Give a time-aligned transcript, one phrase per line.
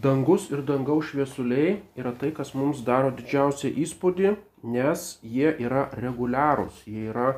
[0.00, 4.32] Dangus ir dangaus šviesuliai yra tai, kas mums daro didžiausią įspūdį,
[4.74, 7.28] nes jie yra reguliarūs, jie yra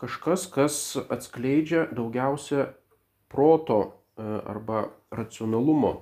[0.00, 2.70] kažkas, kas atskleidžia daugiausia
[3.32, 5.92] proto e, arba racionalumo.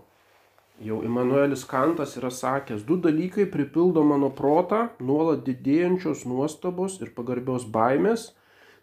[0.84, 7.66] Jau Immanuelis Kantas yra sakęs, du dalykai pripildo mano protą nuolat didėjančios nuostabos ir pagarbios
[7.66, 8.32] baimės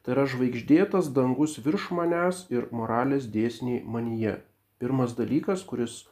[0.01, 4.39] Tai yra žvaigždėtas dangus virš manęs ir moralės dėsniai manyje.
[4.81, 6.07] Pirmas dalykas, kuris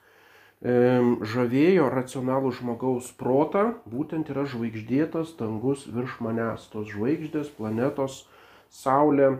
[0.61, 6.67] žavėjo racionalų žmogaus protą, būtent yra žvaigždėtas dangus virš manęs.
[6.71, 8.27] Tos žvaigždės, planetos,
[8.69, 9.39] Saulė.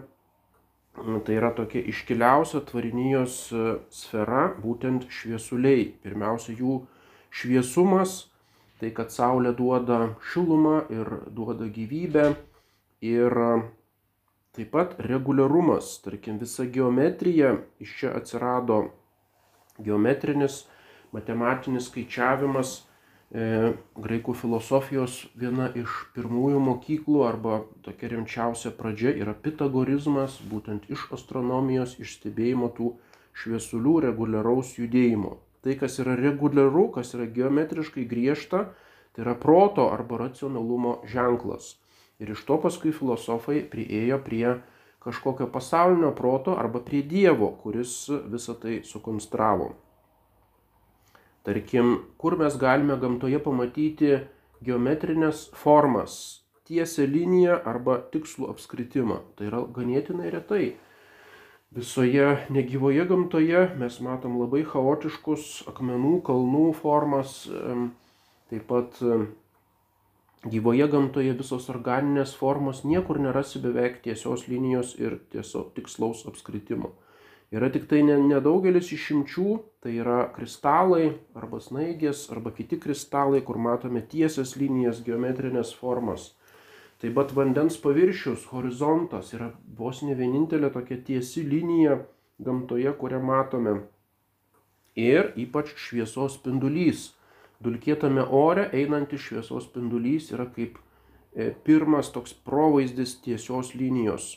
[1.00, 5.94] Tai yra tokia iškiliausia tvarinijos e, sfera, būtent šviesuliai.
[6.04, 6.80] Pirmiausia, jų
[7.30, 8.32] šviesumas,
[8.82, 12.34] tai kad Saulė duoda šilumą ir duoda gyvybę.
[13.06, 13.38] Ir
[14.60, 18.80] Taip pat reguliarumas, tarkim, visa geometrija, iš čia atsirado
[19.78, 20.64] geometrinis,
[21.16, 22.74] matematinis skaičiavimas,
[23.32, 31.08] e, graikų filosofijos viena iš pirmųjų mokyklų arba tokia rimčiausia pradžia yra pitagorizmas, būtent iš
[31.16, 32.94] astronomijos, iš stebėjimo tų
[33.40, 35.38] šviesulių reguliaraus judėjimo.
[35.64, 38.70] Tai, kas yra reguliaru, kas yra geometriškai griežta,
[39.14, 41.76] tai yra proto arba racionalumo ženklas.
[42.20, 44.60] Ir iš to paskui filosofai prieėjo prie
[45.04, 49.72] kažkokio pasaulinio proto arba prie Dievo, kuris visą tai sukonstravo.
[51.48, 54.12] Tarkim, kur mes galime gamtoje pamatyti
[54.66, 56.14] geometrinės formas,
[56.68, 59.22] tiesią liniją arba tikslų apskritimą.
[59.38, 60.64] Tai yra ganėtinai retai.
[61.76, 67.44] Visoje negyvoje gamtoje mes matom labai chaotiškus akmenų, kalnų formas,
[68.50, 68.98] taip pat
[70.48, 76.94] Gyvoje gamtoje visos organinės formos niekur nerasi beveik tiesios linijos ir tiesiog tikslaus apskritimo.
[77.50, 84.04] Yra tik tai nedaugelis išimčių, tai yra kristalai arba snaigės arba kiti kristalai, kur matome
[84.06, 86.36] tiesias linijas, geometrinės formas.
[87.02, 92.02] Taip pat vandens paviršius, horizontas yra vos ne vienintelė tokia tiesi linija
[92.44, 93.74] gamtoje, kurią matome.
[95.00, 97.08] Ir ypač šviesos spindulys
[97.64, 104.36] dulkėtame ore einantis šviesos spindulys yra kaip e, pirmas toks provaizdis tiesios linijos.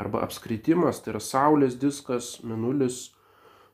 [0.00, 3.10] Arba apskritimas, tai yra Saulės diskas, minulis,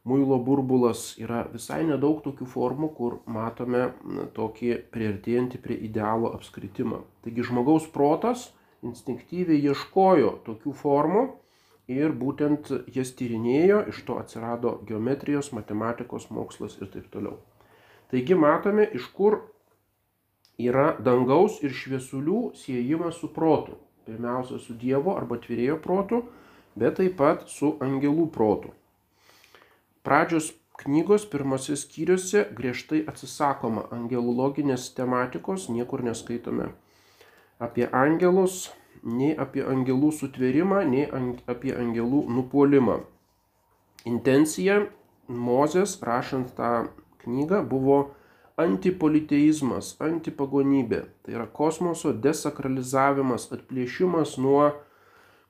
[0.07, 1.15] muilo burbulas.
[1.23, 3.89] Yra visai nedaug tokių formų, kur matome
[4.37, 7.03] tokį prieartėjantį prie idealo apskritimą.
[7.27, 8.51] Taigi žmogaus protas
[8.87, 11.27] instinktyviai ieškojo tokių formų
[11.91, 17.39] ir būtent jas tyrinėjo, iš to atsirado geometrijos, matematikos mokslas ir taip toliau.
[18.11, 19.41] Taigi matome, iš kur
[20.59, 23.77] yra dangaus ir šviesulių siejimas su protu.
[24.07, 26.23] Pirmiausia, su Dievo arba atvėrėjo protu,
[26.79, 28.71] bet taip pat su angelų protu.
[30.07, 36.69] Pradžios knygos pirmose skyriuose griežtai atsisakoma angelologinės tematikos, niekur neskaitome
[37.59, 38.69] apie angelus,
[39.03, 41.07] nei apie angelų sutvėrimą, nei
[41.49, 43.01] apie angelų nupolimą.
[44.07, 44.85] Intencija
[45.27, 46.87] Mozės, rašant tą
[47.25, 47.97] knygą buvo
[48.61, 51.03] antipoliteizmas, antipagonybė.
[51.25, 54.71] Tai yra kosmoso desakralizavimas, atplėšimas nuo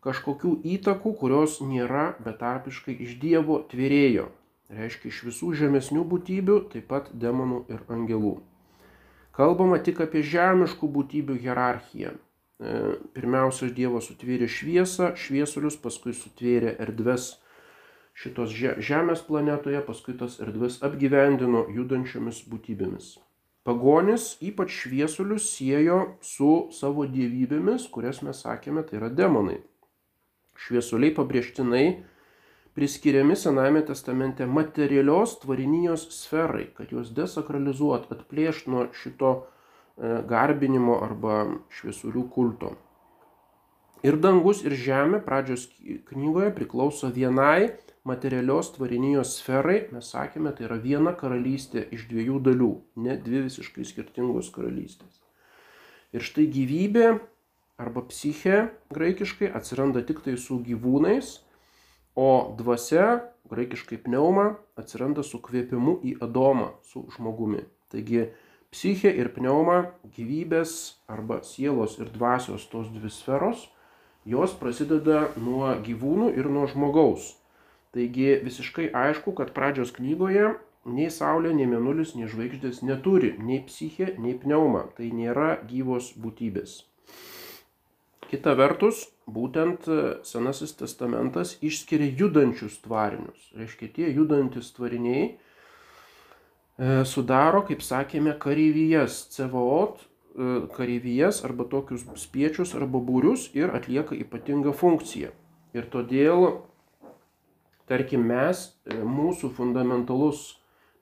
[0.06, 4.28] kažkokių įtakų, kurios nėra betarpiškai iš Dievo tvėrėjo.
[4.76, 8.36] Reiškia iš visų žemesnių būtybių, taip pat demonų ir angelų.
[9.36, 12.14] Kalbama tik apie žemiškų būtybių hierarchiją.
[12.16, 12.76] E,
[13.14, 17.34] pirmiausia, Dievas sutvėrė šviesą, šviesulius, paskui sutvėrė erdves
[18.16, 23.16] šitos Žemės planetoje, paskui tas erdves apgyvendino judančiomis būtybėmis.
[23.66, 29.58] Pagonis ypač šviesulius siejo su savo dievybėmis, kurias mes sakėme, tai yra demonai.
[30.56, 31.86] Šviesuliai pabrėžtinai
[32.78, 41.42] priskiriami Sename testamente materialios tvarinijos sferai, kad juos desakralizuot, atplėšt nuo šito e, garbinimo arba
[41.80, 42.76] šviesulių kulto.
[44.06, 45.66] Ir dangus, ir žemė pradžios
[46.12, 47.72] knygoje priklauso vienai
[48.06, 52.72] materialios tvarinijos sferai, mes sakėme, tai yra viena karalystė iš dviejų dalių,
[53.02, 55.18] ne dvi visiškai skirtingos karalystės.
[56.14, 57.08] Ir štai gyvybė
[57.82, 61.40] arba psichė graikiškai atsiranda tik tai su gyvūnais,
[62.16, 67.66] o dvasia, graikiškai pneuma, atsiranda su kvėpimu į adomą, su žmogumi.
[67.92, 68.28] Taigi
[68.72, 73.66] psichė ir pneuma, gyvybės arba sielos ir dvasios tos dvi sferos,
[74.26, 77.34] jos prasideda nuo gyvūnų ir nuo žmogaus.
[77.96, 80.50] Taigi visiškai aišku, kad pradžios knygoje
[80.86, 84.84] nei Saulė, nei Mėnulis, nei žvaigždės neturi nei psichė, nei pneuma.
[84.98, 86.82] Tai nėra gyvos būtybės.
[88.26, 89.86] Kita vertus, būtent
[90.26, 93.48] Senasis testamentas išskiria judančius tvarinius.
[93.56, 95.38] Reiškia, tie judantis tvariniai
[97.08, 100.02] sudaro, kaip sakėme, kareivijas, cevaot,
[100.76, 105.30] kareivijas arba tokius spiečius arba būrius ir atlieka ypatingą funkciją.
[105.72, 106.66] Ir todėl,
[107.88, 110.54] tarkim, mes, mūsų fundamentalus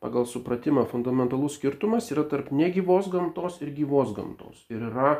[0.04, 4.66] pagal supratimą fundamentalus skirtumas yra tarp negyvos gamtos ir gyvos gamtos.
[4.68, 5.14] Ir yra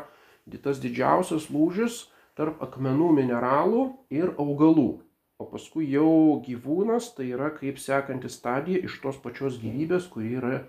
[0.61, 2.03] tas didžiausias lūžis
[2.37, 5.01] tarp akmenų mineralų ir augalų.
[5.41, 10.61] O paskui jau gyvūnas tai yra kaip sekanti stadija iš tos pačios gyvybės, kuri yra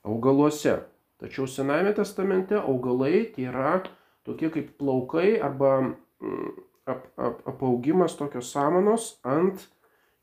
[0.00, 0.80] augaluose.
[1.20, 3.76] Tačiau Sename testamente augalai tai yra
[4.24, 6.50] tokie kaip plaukai arba mm,
[6.88, 9.68] ap, ap, apaugimas tokios samanos ant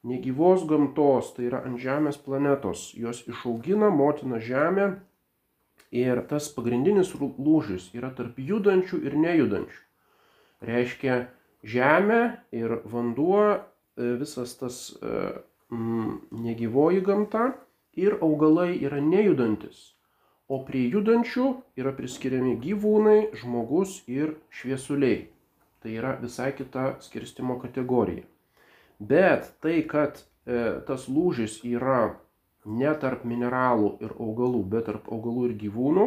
[0.06, 2.92] negyvos gamtos, tai yra ant Žemės planetos.
[2.98, 4.90] Jos išaugina motina Žemė
[5.96, 9.81] ir tas pagrindinis lūžis yra tarp judančių ir nejudančių.
[10.66, 11.18] Reiškia,
[11.66, 12.22] Žemė
[12.54, 13.42] ir vanduo,
[13.98, 17.50] e, visas tas mm, negyvoji gamta
[17.98, 19.96] ir augalai yra nejudantis.
[20.46, 21.48] O prie judančių
[21.81, 25.24] yra priskiriami gyvūnai, žmogus ir šviesuliai.
[25.81, 28.28] Tai yra visai kita skirstimo kategorija.
[29.00, 32.15] Bet tai, kad e, tas lūžis yra
[32.65, 36.06] ne tarp mineralų ir augalų, bet tarp augalų ir gyvūnų,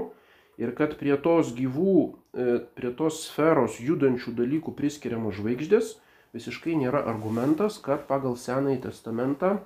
[0.58, 1.96] ir kad prie tos gyvų,
[2.34, 5.96] e, prie tos sferos judančių dalykų priskiriamos žvaigždės,
[6.36, 9.58] visiškai nėra argumentas, kad pagal Senąjį testamentą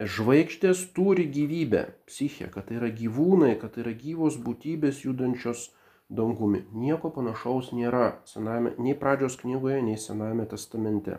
[0.00, 5.70] žvaigždės turi gyvybę, psichę, kad tai yra gyvūnai, kad tai yra gyvos būtybės judančios
[6.08, 6.64] dangumi.
[6.72, 11.18] Nieko panašaus nėra sename, nei pradžios knygoje, nei Sename testamente.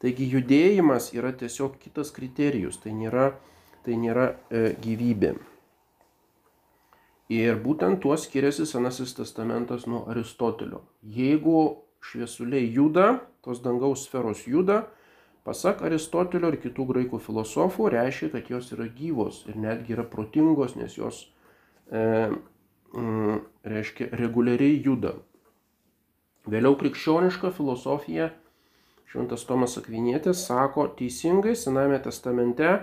[0.00, 3.34] Taigi judėjimas yra tiesiog kitas kriterijus, tai nėra,
[3.84, 5.34] tai nėra e, gyvybė.
[7.30, 10.80] Ir būtent tuo skiriasi Senasis testamentas nuo Aristotelio.
[11.04, 14.86] Jeigu šviesuliai juda, tos dangaus sferos juda,
[15.44, 20.74] pasak Aristotelio ir kitų graikų filosofų, reiškia, kad jos yra gyvos ir netgi yra protingos,
[20.80, 21.26] nes jos
[21.92, 22.32] e,
[22.96, 25.18] mm, reiškia reguliariai juda.
[26.50, 28.32] Vėliau krikščioniška filosofija
[29.10, 32.76] Šventas Tomas Akvinėtis sako teisingai Sename testamente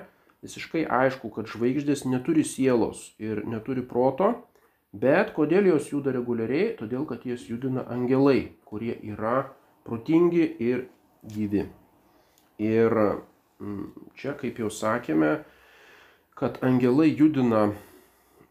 [0.44, 4.34] visiškai aišku, kad žvaigždės neturi sielos ir neturi proto,
[4.92, 6.74] bet kodėl jos juda reguliariai?
[6.80, 9.48] Todėl, kad jas judina angelai, kurie yra
[9.88, 10.86] protingi ir
[11.24, 11.64] gyvi.
[12.60, 12.92] Ir
[13.64, 15.38] mm, čia, kaip jau sakėme,
[16.38, 17.70] kad angelai judina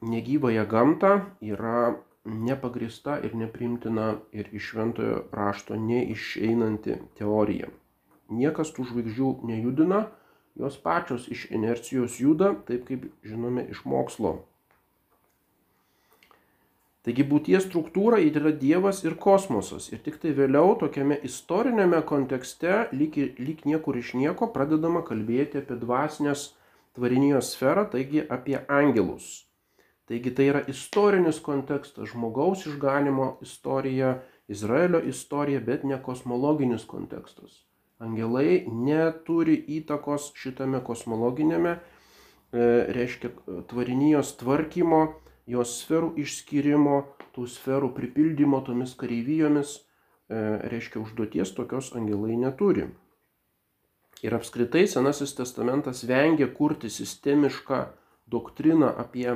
[0.00, 1.12] negyvąją gamtą
[1.44, 1.96] yra
[2.26, 7.70] nepagrista ir neprimtina ir iš šventojo rašto neišeinanti teorija.
[8.28, 10.06] Niekas tų žvaigždžių nejudina,
[10.58, 14.40] jos pačios iš inercijos juda, taip kaip žinome iš mokslo.
[17.06, 19.92] Taigi būties struktūra yra Dievas ir kosmosas.
[19.94, 25.78] Ir tik tai vėliau tokiame istorinėme kontekste, lyg, lyg niekur iš nieko, pradedama kalbėti apie
[25.78, 26.48] dvasinės
[26.98, 29.45] tvarinijos sferą, taigi apie angelus.
[30.06, 37.64] Taigi tai yra istorinis kontekstas, žmogaus išganimo istorija, Izraelio istorija, bet ne kosmologinis kontekstas.
[37.98, 43.32] Angelai neturi įtakos šitame kosmologinėme, e, reiškia,
[43.72, 45.00] tvarinijos tvarkymo,
[45.50, 47.00] jos sferų išskirimo,
[47.34, 49.74] tų sferų pripildymo tomis kareivijomis,
[50.28, 50.38] e,
[50.70, 52.86] reiškia, užduoties tokios angelai neturi.
[54.22, 57.82] Ir apskritai Senasis testamentas vengia kurti sistemišką
[58.30, 59.34] doktriną apie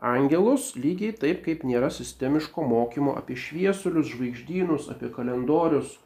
[0.00, 5.98] angelus, lygiai taip kaip nėra sistemiško mokymo apie šviesulius, žvaigždynus, apie kalendorius.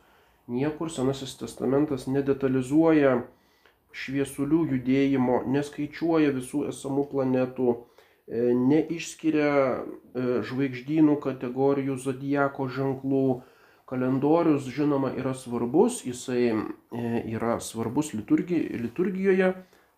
[0.51, 3.23] Niekur Senasis testamentas nedetalizuoja
[3.95, 7.75] šviesulių judėjimo, neskaičiuoja visų esamų planetų,
[8.27, 9.83] e, neišskiria e,
[10.45, 13.43] žvaigždynų kategorijų, zodieko ženklų.
[13.89, 16.57] Kalendorius, žinoma, yra svarbus, jisai e,
[17.31, 19.53] yra svarbus liturgi, liturgijoje,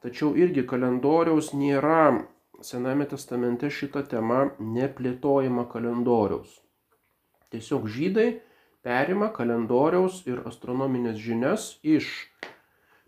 [0.04, 2.26] tačiau irgi kalendoriaus nėra
[2.64, 6.54] Sename testamente šita tema neplėtojama kalendoriaus.
[7.52, 8.40] Tiesiog žydai
[8.86, 12.08] perima kalendoriaus ir astronominės žinias iš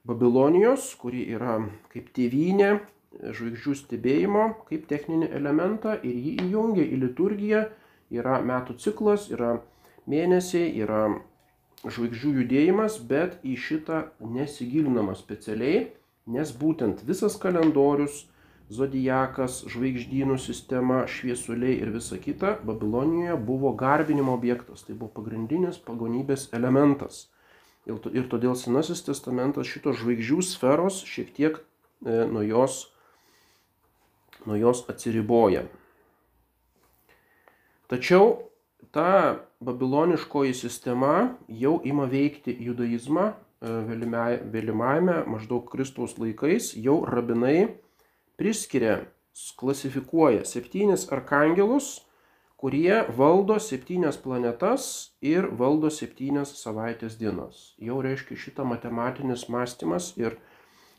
[0.04, 1.56] Babilonijos, kuri yra
[1.94, 2.70] kaip tėvynė
[3.16, 7.64] žvaigždžių stebėjimo, kaip techninį elementą ir jį įjungia į liturgiją.
[8.12, 9.58] Yra metų ciklas, yra
[10.08, 11.06] mėnesiai, yra
[11.88, 15.86] žvaigždžių judėjimas, bet į šitą nesigilinama specialiai,
[16.28, 18.26] nes būtent visas kalendorius
[18.68, 26.50] zodijakas, žvaigždynų sistema, šviesuliai ir visa kita Babilonijoje buvo garbinimo objektas, tai buvo pagrindinis pagonybės
[26.56, 27.26] elementas.
[27.88, 32.82] Ir todėl Senasis testamentas šitos žvaigždžių sferos šiek tiek e, nuo, jos,
[34.44, 35.64] nuo jos atsiriboja.
[37.88, 38.50] Tačiau
[38.92, 43.34] ta babiloniškoji sistema jau ima veikti judaizmą e,
[44.52, 47.70] vėlimajame maždaug Kristaus laikais, jau rabinai
[48.38, 49.00] priskiria
[49.58, 51.88] klasifikuoja septynis arkangelus,
[52.58, 54.84] kurie valdo septynias planetas
[55.22, 57.74] ir valdo septynias savaitės dienas.
[57.78, 60.38] Jau reiškia šitą matematinis mąstymas ir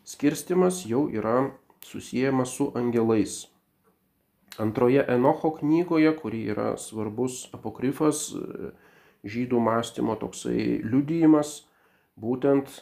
[0.08, 1.52] skirstimas jau yra
[1.84, 3.48] susijęs su angelais.
[4.60, 8.30] Antroje Enocho knygoje, kuri yra svarbus apokrifas,
[9.24, 11.66] žydų mąstymo toksai liudijimas,
[12.20, 12.82] būtent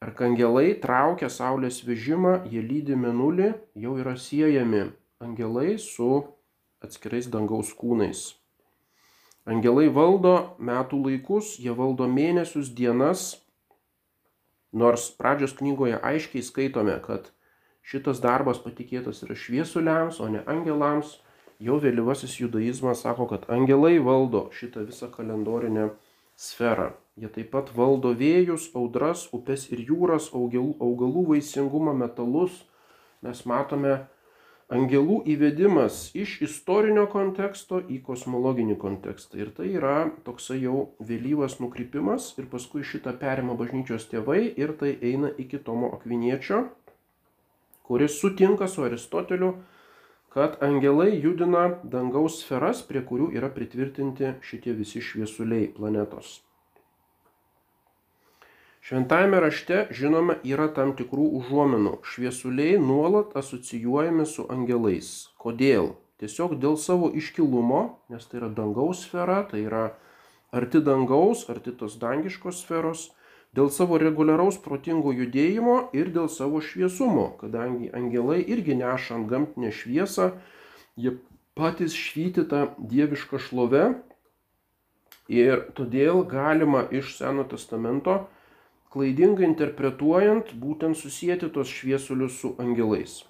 [0.00, 4.88] arkangelai traukia Saulės vežimą, jie lydi menulį, jau yra siejami
[5.20, 6.24] angelai su
[6.80, 8.30] atskirais dangaus kūnais.
[9.50, 13.40] Angelai valdo metų laikus, jie valdo mėnesius, dienas,
[14.72, 17.32] nors pradžios knygoje aiškiai skaitome, kad
[17.82, 21.18] šitas darbas patikėtas yra šviesuliams, o ne angelams,
[21.60, 25.90] jau vėlyvasis judaizmas sako, kad angelai valdo šitą visą kalendorinę
[26.36, 26.92] sferą.
[27.18, 32.62] Jie taip pat valdo vėjus, audras, upes ir jūras, augalų, augalų vaisingumą, metalus.
[33.26, 33.96] Mes matome
[34.70, 39.40] angelų įvedimas iš istorinio konteksto į kosmologinį kontekstą.
[39.42, 44.94] Ir tai yra toksai jau vėlyvas nukrypimas ir paskui šitą perima bažnyčios tėvai ir tai
[45.02, 46.62] eina iki Tomo Akviniečio,
[47.90, 49.56] kuris sutinka su Aristoteliu
[50.30, 56.38] kad angelai judina dangaus sferas, prie kurių yra pritvirtinti šitie visi šviesuliai planetos.
[58.80, 61.98] Šventajame rašte, žinoma, yra tam tikrų užuominų.
[62.06, 65.10] Šviesuliai nuolat asocijuojami su angelais.
[65.40, 65.94] Kodėl?
[66.20, 67.82] Tiesiog dėl savo iškilumo,
[68.12, 69.84] nes tai yra dangaus sfera, tai yra
[70.52, 73.06] arti dangaus, arti tos dangiškos sferos
[73.56, 79.72] dėl savo reguliaraus protingo judėjimo ir dėl savo šviesumo, kadangi angelai irgi neša ant gamtinę
[79.74, 80.30] šviesą,
[80.96, 81.16] jie
[81.58, 83.86] patys švyti tą dievišką šlovę
[85.30, 88.24] ir todėl galima iš Seno testamento
[88.90, 93.20] klaidingai interpretuojant būtent susijęti tos šviesulius su angelais.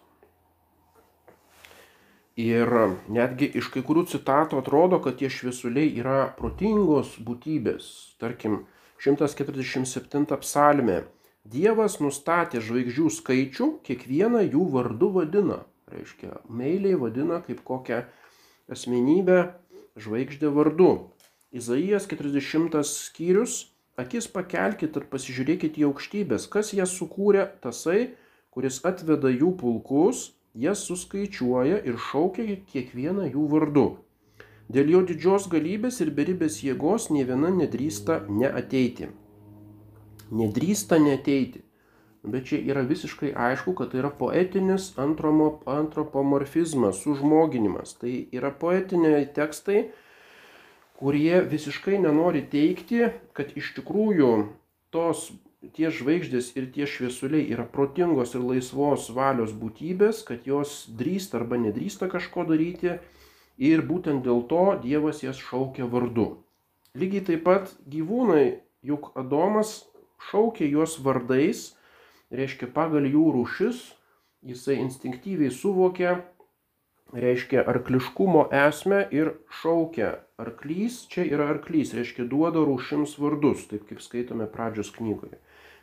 [2.40, 2.70] Ir
[3.12, 8.16] netgi iš kai kurių citatų atrodo, kad tie šviesuliai yra protingos būtybės.
[8.22, 8.62] Tarkim,
[9.02, 11.02] 147 psalmė.
[11.44, 15.62] Dievas nustatė žvaigždžių skaičių, kiekvieną jų vardu vadina.
[15.90, 18.04] Reiškia, meiliai vadina kaip kokią
[18.70, 19.40] asmenybę
[19.98, 21.10] žvaigždę vardu.
[21.50, 23.69] Izaijas 40 skyrius.
[24.00, 28.12] Akis pakelkit ir pasižiūrėkit į aukštybės, kas jas sukūrė, tasai,
[28.54, 33.88] kuris atveda jų pulkus, jas suskaičiuoja ir šaukia kiekvieną jų vardu.
[34.70, 39.08] Dėl jo didžios galybės ir beribės jėgos ne viena nedrįsta neateiti.
[40.30, 41.64] Nedrįsta neateiti.
[42.22, 47.96] Bet čia yra visiškai aišku, kad tai yra poetinis antropomorfizmas, sužmoginimas.
[47.98, 49.88] Tai yra poetiniai tekstai,
[51.00, 54.32] kurie visiškai nenori teikti, kad iš tikrųjų
[54.92, 55.30] tos
[55.76, 61.60] tie žvaigždės ir tie šviesuliai yra protingos ir laisvos valios būtybės, kad jos drįsta arba
[61.60, 62.98] nedrįsta kažko daryti
[63.60, 66.40] ir būtent dėl to Dievas jas šaukia vardu.
[66.96, 69.84] Lygiai taip pat gyvūnai, juk Adomas
[70.30, 71.70] šaukė juos vardais,
[72.32, 73.84] reiškia pagal jų rūšis,
[74.42, 76.16] jisai instinktyviai suvokė,
[77.12, 84.02] reiškia arkliškumo esmę ir šaukia arklys, čia yra arklys, reiškia duoda rūšims vardus, taip kaip
[84.04, 85.38] skaitome pradžios knygoje.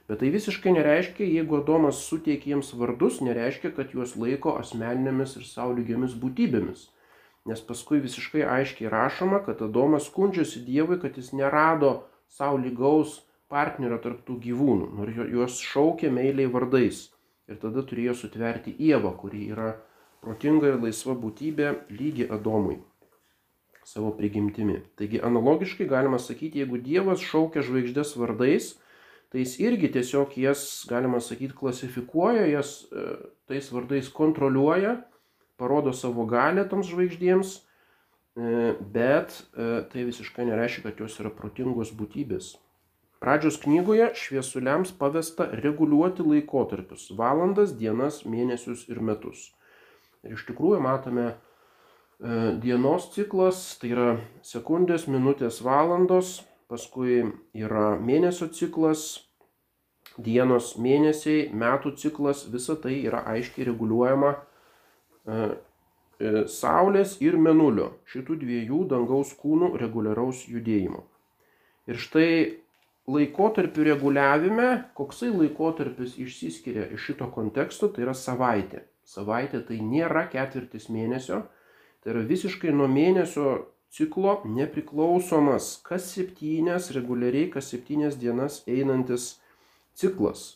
[0.08, 5.48] Bet tai visiškai nereiškia, jeigu Adomas suteikia jiems vardus, nereiškia, kad juos laiko asmeninėmis ir
[5.50, 6.86] saulygiamis būtybėmis.
[7.48, 11.92] Nes paskui visiškai aiškiai rašoma, kad Adomas skundžiasi Dievui, kad jis nerado
[12.32, 13.22] savo lygaus
[13.52, 17.08] partnerio tarptų gyvūnų, nors juos šaukė meiliai vardais.
[17.48, 19.74] Ir tada turėjo sutverti Ievą, kuri yra
[20.24, 22.82] protinga ir laisva būtybė lygi Adomui
[23.88, 24.82] savo prigimtimi.
[25.00, 28.74] Taigi analogiškai galima sakyti, jeigu Dievas šaukia žvaigždės vardais,
[29.32, 33.06] tai jis irgi tiesiog jas, galima sakyti, klasifikuoja, jas e,
[33.48, 34.98] tais vardais kontroliuoja
[35.58, 41.96] parodo savo galę toms žvaigždėms, e, bet e, tai visiškai nereiškia, kad jos yra protingos
[41.96, 42.58] būtybės.
[43.24, 49.53] Pradžios knygoje šviesuliams pavesta reguliuoti laikotarpius- valandas, dienas, mėnesius ir metus.
[50.27, 51.32] Ir iš tikrųjų matome
[52.64, 54.10] dienos ciklas, tai yra
[54.46, 56.40] sekundės, minutės, valandos,
[56.72, 57.22] paskui
[57.54, 59.04] yra mėnesio ciklas,
[60.18, 64.34] dienos, mėnesiai, metų ciklas, visa tai yra aiškiai reguliuojama
[65.28, 65.40] E,
[66.24, 71.04] e, Saulės ir Menulio, šitų dviejų dangaus kūnų reguliaraus judėjimo.
[71.88, 72.30] Ir štai
[73.12, 78.86] laikotarpių reguliavime, koksai laikotarpis išsiskiria iš šito konteksto, tai yra savaitė.
[79.08, 81.44] Savaitė tai nėra ketvirtis mėnesio,
[82.08, 83.50] tai yra visiškai nuo mėnesio
[83.92, 89.26] ciklo nepriklausomas kas septynias, reguliariai kas septynias dienas einantis
[89.92, 90.54] ciklas.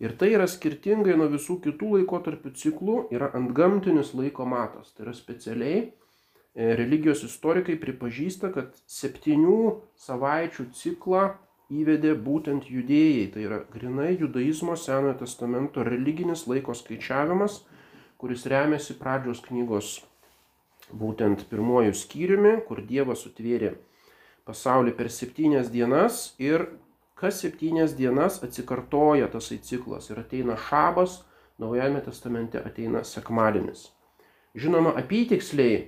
[0.00, 4.94] Ir tai yra skirtingai nuo visų kitų laikotarpių ciklų, yra antgamtinis laiko matas.
[4.96, 9.60] Tai yra specialiai e, religijos istorikai pripažįsta, kad septynių
[10.00, 11.28] savaičių ciklą
[11.68, 13.30] įvedė būtent judėjai.
[13.36, 17.66] Tai yra grinai judaizmo Senojo testamento religinis laiko skaičiavimas,
[18.16, 19.98] kuris remiasi pradžios knygos
[20.92, 23.76] būtent pirmojų skyriumi, kur Dievas sutvėrė
[24.46, 26.68] pasaulį per septynias dienas ir
[27.18, 31.22] kas septynias dienas atsikartoja tasai ciklas ir ateina šabas,
[31.58, 33.86] Naujajame testamente ateina sekmadienis.
[34.60, 35.78] Žinoma, apytiksliai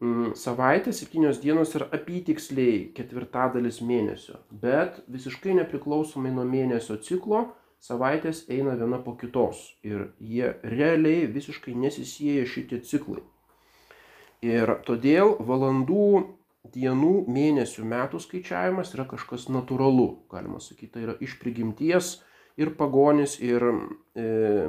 [0.00, 7.44] mm, savaitė, septynios dienos yra apytiksliai ketvirtadalis mėnesio, bet visiškai nepriklausomai nuo mėnesio ciklo
[7.84, 13.20] savaitės eina viena po kitos ir jie realiai visiškai nesisėja šitie ciklai.
[14.44, 16.08] Ir todėl valandų
[16.74, 22.18] dienų, mėnesių, metų skaičiavimas yra kažkas natūralu, galima sakyti, tai yra iš prigimties
[22.60, 24.68] ir pagonis, ir e,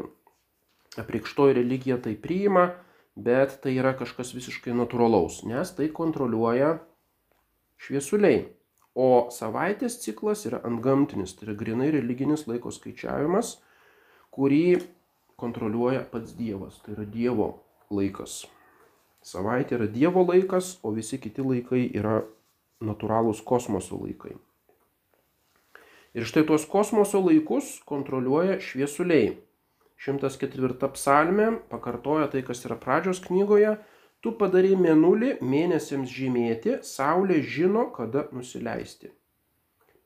[1.01, 2.69] apriekštoji religija tai priima,
[3.15, 6.77] bet tai yra kažkas visiškai natūralaus, nes tai kontroliuoja
[7.83, 8.45] šviesuliai.
[8.95, 13.57] O savaitės ciklas yra antgamtinis, tai yra grinai religinis laiko skaičiavimas,
[14.35, 14.79] kurį
[15.39, 17.49] kontroliuoja pats Dievas, tai yra Dievo
[17.91, 18.45] laikas.
[19.25, 22.19] Savaitė yra Dievo laikas, o visi kiti laikai yra
[22.85, 24.35] natūralūs kosmoso laikai.
[26.15, 29.33] Ir štai tuos kosmoso laikus kontroliuoja šviesuliai.
[30.05, 33.75] 104 psalmė pakartoja tai, kas yra pradžios knygoje.
[34.21, 39.11] Tu padarai mėnulį mėnesiams žymėti, saulė žino, kada nusileisti.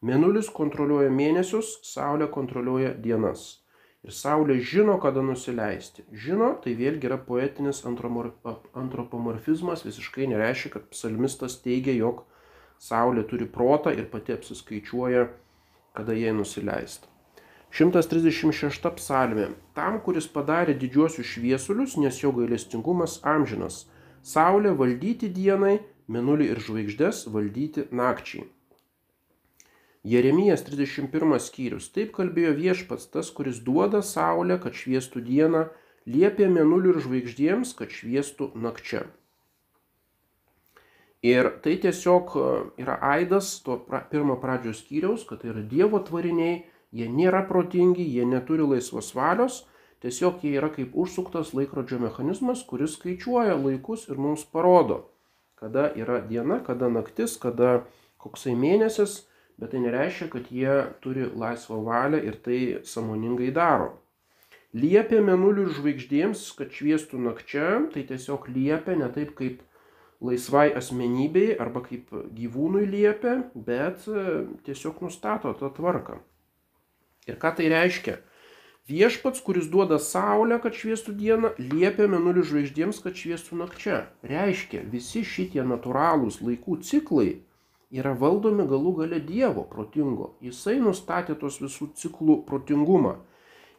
[0.01, 3.58] Mėnulis kontroliuoja mėnesius, saulė kontroliuoja dienas.
[4.07, 6.05] Ir Saulė žino, kada nusileisti.
[6.15, 12.21] Žino, tai vėlgi yra poetinis antropomorfizmas, visiškai nereiškia, kad psalmistas teigia, jog
[12.79, 15.25] Saulė turi protą ir pati apsiskaičiuoja,
[15.99, 17.11] kada jai nusileisti.
[17.75, 19.49] 136 psalmė.
[19.75, 23.81] Tam, kuris padarė didžiuosius šviesulius, nes jo gailestingumas amžinas.
[24.23, 25.75] Saulė valdyti dienai,
[26.07, 28.47] menulį ir žvaigždės valdyti nakčiai.
[30.09, 31.91] Jeremijas 31 skyrius.
[31.93, 35.67] Taip kalbėjo viešpats, tas, kuris duoda saulę, kad šviestų dieną,
[36.09, 39.05] liepė mėnuliu ir žvaigždėms, kad šviestų nakčia.
[41.21, 43.75] Ir tai tiesiog e, yra aidas to
[44.11, 46.61] pirmo pradžios skyriaus, kad tai yra Dievo tvariniai,
[46.95, 49.65] jie nėra protingi, jie neturi laisvos valios,
[50.01, 55.09] tiesiog jie yra kaip užsuktas laikrodžio mechanizmas, kuris skaičiuoja laikus ir mums parodo,
[55.59, 57.81] kada yra diena, kada naktis, kada
[58.17, 59.25] koksai mėnesis
[59.59, 63.97] bet tai nereiškia, kad jie turi laisvą valią ir tai samoningai daro.
[64.73, 69.63] Liepia menulių žvaigždėms, kad šviestų nakčia, tai tiesiog liepia ne taip kaip
[70.21, 74.25] laisvai asmenybei arba kaip gyvūnui liepia, bet e,
[74.67, 76.19] tiesiog nustato tą tvarką.
[77.27, 78.19] Ir ką tai reiškia?
[78.89, 83.99] Viešpats, kuris duoda saulę, kad šviestų dieną, liepia menulių žvaigždėms, kad šviestų nakčia.
[84.25, 87.29] Reiškia, visi šitie natūralūs laikų ciklai
[87.89, 90.35] yra valdomi galų gale Dievo protingo.
[90.45, 93.17] Jisai nustatė tos visų ciklų protingumą.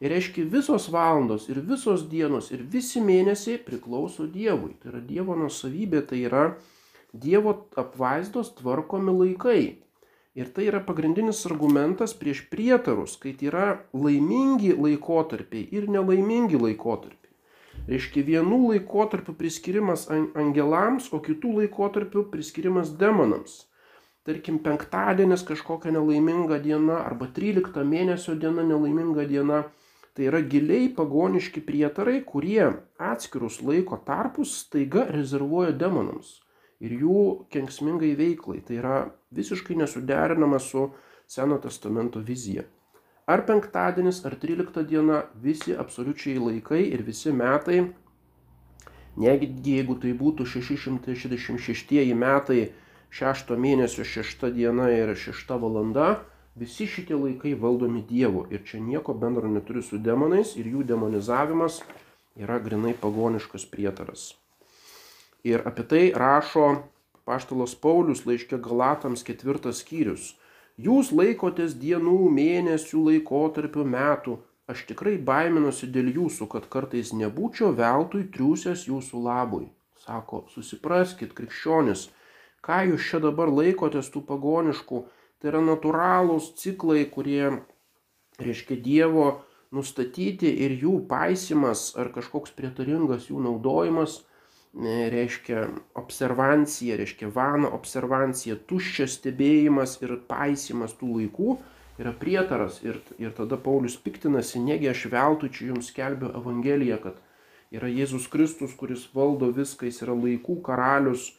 [0.01, 4.75] Ir reiškia, visos valandos ir visos dienos ir visi mėnesiai priklauso Dievui.
[4.81, 6.44] Tai yra Dievo nusavybė, tai yra
[7.12, 9.62] Dievo apvaizdos tvarkomi laikai.
[10.38, 17.18] Ir tai yra pagrindinis argumentas prieš prietarus, kai tai yra laimingi laikotarpiai ir nelaimingi laikotarpiai.
[17.90, 23.66] Reiškia, vienų laikotarpių priskirimas angelams, o kitų laikotarpių priskirimas demonams
[24.31, 29.64] tarkim penktadienis kažkokia nelaiminga diena arba 13 mėnesio diena nelaiminga diena.
[30.14, 32.64] Tai yra giliai pagoniški prietarai, kurie
[32.99, 36.40] atskirus laiko tarpus staiga rezervuoja demonams
[36.83, 37.23] ir jų
[37.55, 38.59] kenksmingai veiklai.
[38.66, 38.97] Tai yra
[39.35, 40.90] visiškai nesuderinama su
[41.31, 42.64] Seno testamento vizija.
[43.31, 47.85] Ar penktadienis, ar 13 diena, visi absoliučiai laikai ir visi metai,
[49.14, 52.64] netgi jeigu tai būtų 666 metai
[53.11, 56.20] šešto mėnesio šešta diena ir šešta valanda,
[56.55, 61.81] visi šitie laikai valdomi Dievo ir čia nieko bendro neturi su demonais ir jų demonizavimas
[62.38, 64.31] yra grinai pagoniškas prietaras.
[65.44, 66.66] Ir apie tai rašo
[67.31, 70.35] Paštalas Paulius laiškė Galatams ketvirtas skyrius.
[70.81, 74.38] Jūs laikotės dienų, mėnesių, laikotarpių, metų.
[74.70, 79.66] Aš tikrai baiminuosi dėl jūsų, kad kartais nebūčiau veltui triūsęs jūsų labui.
[80.01, 82.09] Sako, susipraskit, krikščionis,
[82.66, 85.05] ką jūs čia dabar laikotės tų pagoniškų,
[85.40, 87.62] tai yra natūralūs ciklai, kurie,
[88.40, 89.29] reiškia, Dievo
[89.75, 94.20] nustatyti ir jų paisimas ar kažkoks prietaringas jų naudojimas,
[94.75, 95.68] e, reiškia
[95.99, 101.59] observancija, reiškia vana observancija, tuščias stebėjimas ir paisimas tų laikų,
[102.01, 102.81] yra prietaras.
[102.85, 107.20] Ir, ir tada Paulius piktinasi, negi aš veltui čia jums skelbiu Evangeliją, kad
[107.70, 111.31] yra Jėzus Kristus, kuris valdo viską, jis yra laikų karalius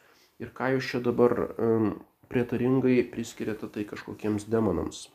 [0.42, 1.94] ir ką jūs čia dabar um,
[2.32, 5.06] prietaringai priskiriate tai kažkokiems demonams.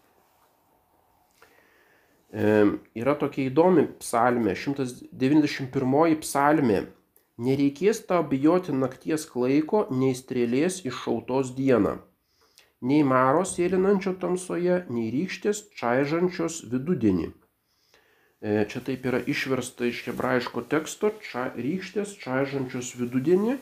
[2.36, 6.82] Yra tokia įdomi psalmė, 191 psalmė.
[7.36, 11.98] Nereikės tau bijoti nakties klaiko, nei strėlės iššautos dieną,
[12.80, 17.28] nei maros sėlinančio tamsoje, nei rykštės čaižančios vidudienį.
[18.40, 23.58] E, čia taip yra išversta iš hebrajiško teksto, čia rykštės čaižančios vidudienį,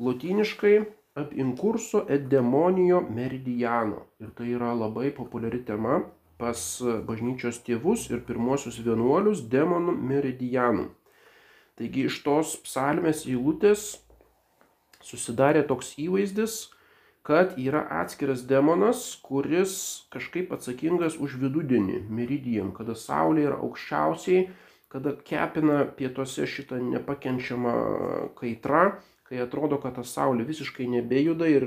[0.00, 0.74] lotyniškai
[1.14, 4.06] ab inkurso et demonijo meridiano.
[4.20, 6.00] Ir tai yra labai populiari tema
[6.40, 6.60] pas
[7.06, 10.86] bažnyčios tėvus ir pirmuosius vienuolius demonų meridianų.
[11.80, 13.98] Taigi iš tos psalmės eilutės
[15.04, 16.56] susidarė toks įvaizdis,
[17.26, 19.74] kad yra atskiras demonas, kuris
[20.12, 24.48] kažkaip atsakingas už vidudienį, meridijam, kada saulė yra aukščiausiai,
[24.90, 27.74] kada kepina pietuose šitą nepakenčiamą
[28.40, 28.84] kaitrą,
[29.30, 31.66] kai atrodo, kad ta saulė visiškai nebejuda ir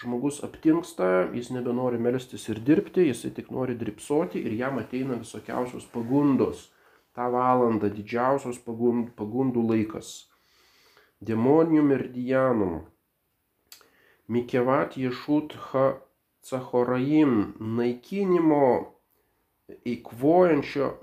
[0.00, 5.86] žmogus aptinksta, jis nebenori melstis ir dirbti, jisai tik nori dripsoti ir jam ateina visokiausios
[5.94, 6.68] pagundos.
[7.14, 10.10] Ta valanda didžiausios pagundų laikas.
[11.20, 12.76] Demonium ir dianum.
[14.30, 15.86] Mikevat Ješut ha
[16.46, 18.94] Cahoraim naikinimo
[19.86, 20.94] eikvojančio,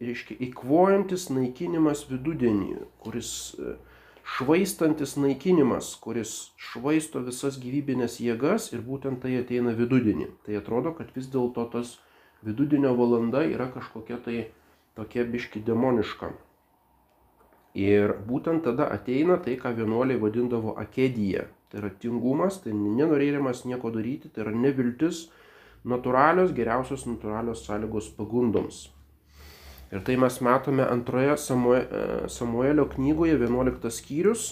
[0.00, 3.32] reiškia, eikvojantis naikinimas vidudienį, kuris
[4.24, 10.30] švaistantis naikinimas, kuris švaisto visas gyvybinės jėgas ir būtent tai ateina vidudienį.
[10.46, 11.98] Tai atrodo, kad vis dėlto tas
[12.44, 14.38] vidudienio valanda yra kažkokia tai
[14.96, 16.32] tokia biški demoniška.
[17.74, 21.48] Ir būtent tada ateina tai, ką vienuoliai vadindavo akedija.
[21.70, 25.24] Tai yra tingumas, tai nenorėjimas nieko daryti, tai yra neviltis,
[25.84, 28.86] natūralios, geriausios natūralios sąlygos pagundoms.
[29.92, 34.46] Ir tai mes matome antroje e, Samuelio knygoje, 11 skyrius.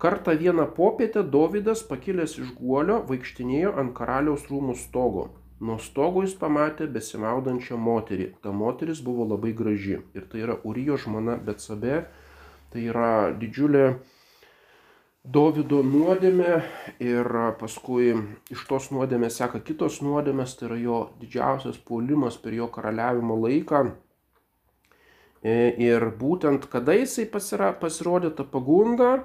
[0.00, 5.26] Kartą vieną popietę Dovydas pakilęs iš guolio vaikštinėjo ant karaliaus rūmų stogo.
[5.60, 8.30] Nuo stogo jis pamatė besimaudančią moterį.
[8.40, 9.98] Ta moteris buvo labai graži.
[10.16, 12.06] Ir tai yra Urijo žmona Betsabe.
[12.72, 13.84] Tai yra didžiulė
[15.20, 16.62] Dovido nuodėmė
[17.04, 17.26] ir
[17.60, 18.14] paskui
[18.48, 23.82] iš tos nuodėmės seka kitos nuodėmės, tai yra jo didžiausias puolimas per jo karaliavimo laiką.
[25.40, 29.22] E, ir būtent kada jisai pasira, pasirodė ta pagunda,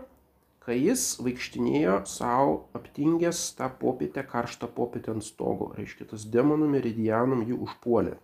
[0.63, 5.73] kai jis vaikštinėjo savo aptingęs tą popietę, karštą popietę ant stogo.
[5.75, 8.15] Reiškia, tas demonų meridianum jį užpuolė.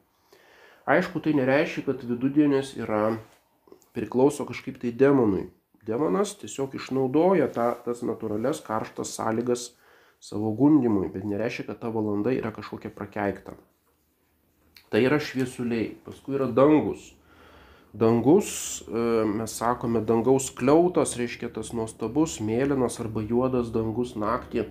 [0.88, 3.18] Aišku, tai nereiškia, kad vidudienis yra
[3.94, 5.50] priklauso kažkaip tai demonui.
[5.86, 9.72] Demonas tiesiog išnaudoja tą, tas natūrales karštas sąlygas
[10.24, 13.58] savo gundimui, bet nereiškia, kad ta valanda yra kažkokia prakeikta.
[14.92, 17.12] Tai yra šviesuliai, paskui yra dangus
[17.94, 24.70] dangus, e, mes sakome, dangaus kliautas, reiškia tas nuostabus, mėlynas arba juodas dangus naktį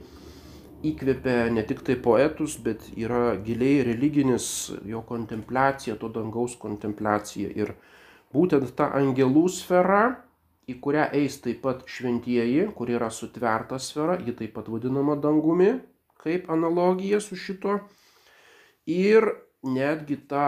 [0.87, 7.51] įkvėpia ne tik tai poetus, bet yra giliai religinis jo kontempliacija, to dangaus kontempliacija.
[7.53, 7.75] Ir
[8.33, 10.03] būtent ta angelų sfera,
[10.71, 15.75] į kurią eis taip pat šventieji, kur yra sutverta sfera, ji taip pat vadinama dangumi,
[16.23, 17.81] kaip analogija su šito.
[18.89, 19.27] Ir
[19.67, 20.47] netgi ta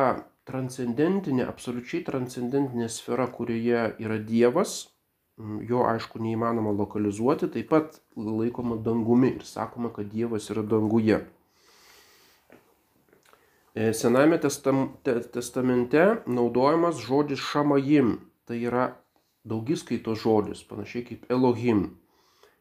[0.49, 4.93] transcendentinė, absoliučiai transcendentinė sfera, kurioje yra Dievas,
[5.69, 11.23] jo aišku neįmanoma lokalizuoti, taip pat laikoma dangumi ir sakoma, kad Dievas yra danguje.
[13.75, 18.91] E, Sename testamente naudojamas žodis šamajim, tai yra
[19.49, 21.87] daugiskaito žodis, panašiai kaip Elohim.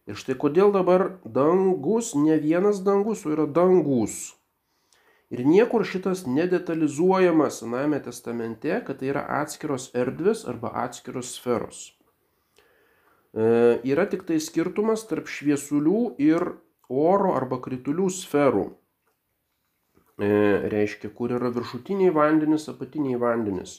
[0.09, 4.33] Ir štai kodėl dabar dangus, ne vienas dangus, o yra dangus.
[5.31, 11.83] Ir niekur šitas nedetalizuojamas Senajame testamente, kad tai yra atskiros erdvės arba atskiros sferos.
[13.31, 13.45] E,
[13.87, 16.43] yra tik tai skirtumas tarp šviesulių ir
[16.91, 18.65] oro arba kritulių sferų.
[20.19, 20.31] E,
[20.73, 23.77] reiškia, kur yra viršutiniai vandenys, apatiniai vandenys.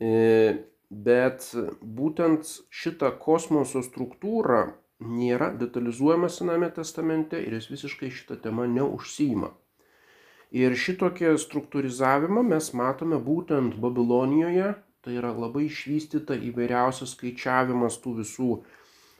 [0.00, 1.50] E, bet
[1.84, 4.62] būtent šita kosmoso struktūra
[5.04, 9.52] nėra detalizuojama Sename testamente ir jis visiškai šitą temą neužsijima.
[10.54, 18.50] Ir šitokį struktūrizavimą mes matome būtent Babilonijoje, tai yra labai išvystyta įvairiausias skaičiavimas tų visų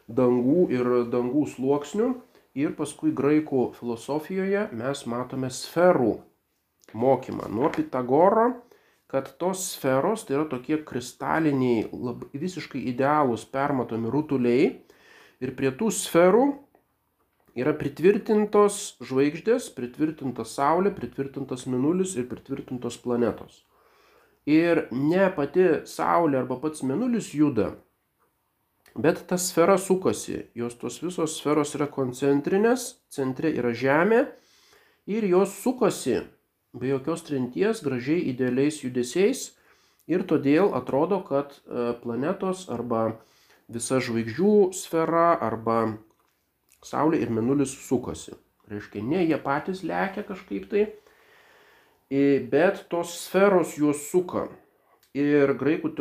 [0.07, 2.13] dangų ir dangų sluoksnių.
[2.55, 6.21] Ir paskui graikų filosofijoje mes matome sferų
[6.95, 8.53] mokymą nuo Pitagoro,
[9.11, 14.71] kad tos sferos tai yra tokie kristaliniai, labai, visiškai idealūs permatomi rutuliai.
[15.43, 16.47] Ir prie tų sferų
[17.59, 23.63] yra pritvirtintos žvaigždės, pritvirtinta Saulė, pritvirtintas Minulis ir pritvirtintos planetos.
[24.47, 27.71] Ir ne pati Saulė arba pats Minulis juda,
[28.95, 30.51] bet ta sfera sukasi.
[30.55, 34.25] Jos tos visos sferos yra koncentrinės, centre yra Žemė
[35.07, 36.21] ir jos sukasi
[36.75, 39.53] be jokios trinties, gražiai idealiais judesiais.
[40.11, 43.15] Ir todėl atrodo, kad e, planetos arba
[43.73, 45.95] visa žvaigždžių sfera arba
[46.85, 48.35] Saulė ir Mėnulis sukosi.
[48.69, 50.85] Reiškia, ne jie patys lekia kažkaip tai,
[52.53, 54.49] bet tos sferos juos suka.
[55.15, 55.93] Ir graikų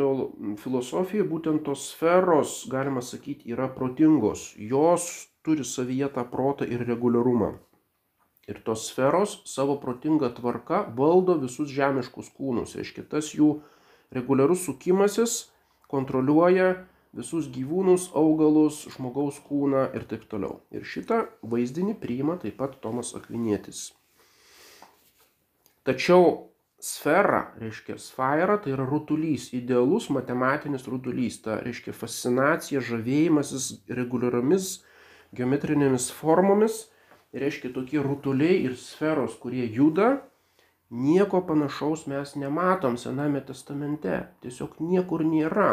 [0.58, 4.48] filosofija būtent tos sferos, galima sakyti, yra protingos.
[4.58, 7.52] Jos turi savyje tą protą ir reguliarumą.
[8.50, 12.74] Ir tos sferos savo protingą tvarką valdo visus žemiškus kūnus.
[12.80, 13.60] Reiškia, tas jų
[14.12, 15.44] reguliarus sukimasis
[15.88, 16.74] kontroliuoja
[17.14, 20.60] visus gyvūnus, augalus, žmogaus kūną ir taip toliau.
[20.74, 23.92] Ir šitą vaizdinį priima taip pat Tomas Akvinietis.
[25.84, 26.50] Tačiau
[26.80, 34.74] sfera, reiškia sfera, tai yra rutulys, idealus matematinis rutulys, ta reiškia fascinacija, žavėjimasis reguliariomis
[35.34, 36.84] geometrinėmis formomis,
[37.34, 40.22] reiškia tokie rutuliai ir sferos, kurie juda,
[40.90, 45.72] nieko panašaus mes nematom Sename testamente, tiesiog niekur nėra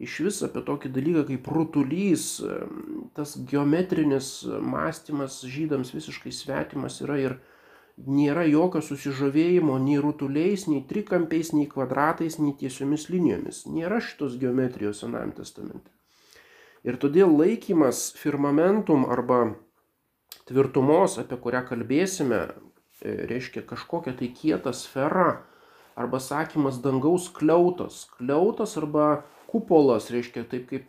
[0.00, 2.26] iš vis apie tokį dalyką kaip rutulys,
[3.16, 7.36] tas geometrinis mąstymas žydams visiškai svetimas yra ir
[8.00, 13.66] nėra jokio susižavėjimo nei rutuliais, nei trikampiais, nei kvadratais, nei tiesiomis linijomis.
[13.68, 15.92] Nėra šitos geometrijos Senajame testamente.
[16.86, 19.50] Ir todėl laikymas firmamentum arba
[20.48, 22.40] tvirtumos, apie kurią kalbėsime,
[23.04, 25.42] e, reiškia kažkokią tai kietą sferą,
[26.00, 28.06] arba sakymas dangaus kliautas.
[28.16, 30.88] Kliautas arba kupolas, reiškia taip kaip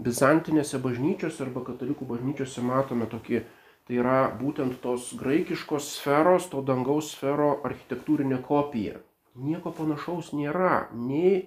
[0.00, 3.42] bizantinėse bažnyčiose arba katalikų bažnyčiose matome tokį,
[3.86, 9.00] tai yra būtent tos graikiškos sferos, to dangaus sfero architektūrinė kopija.
[9.40, 11.44] Nieko panašaus nėra nei e,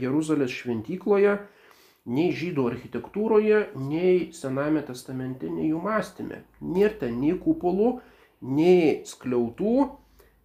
[0.00, 1.38] Jeruzalės šventykloje,
[2.04, 6.42] nei žydų architektūroje, nei Sename testamente, nei jų mąstymė.
[6.60, 7.98] Nėra ten nei kupolų,
[8.44, 9.88] nei skliautų,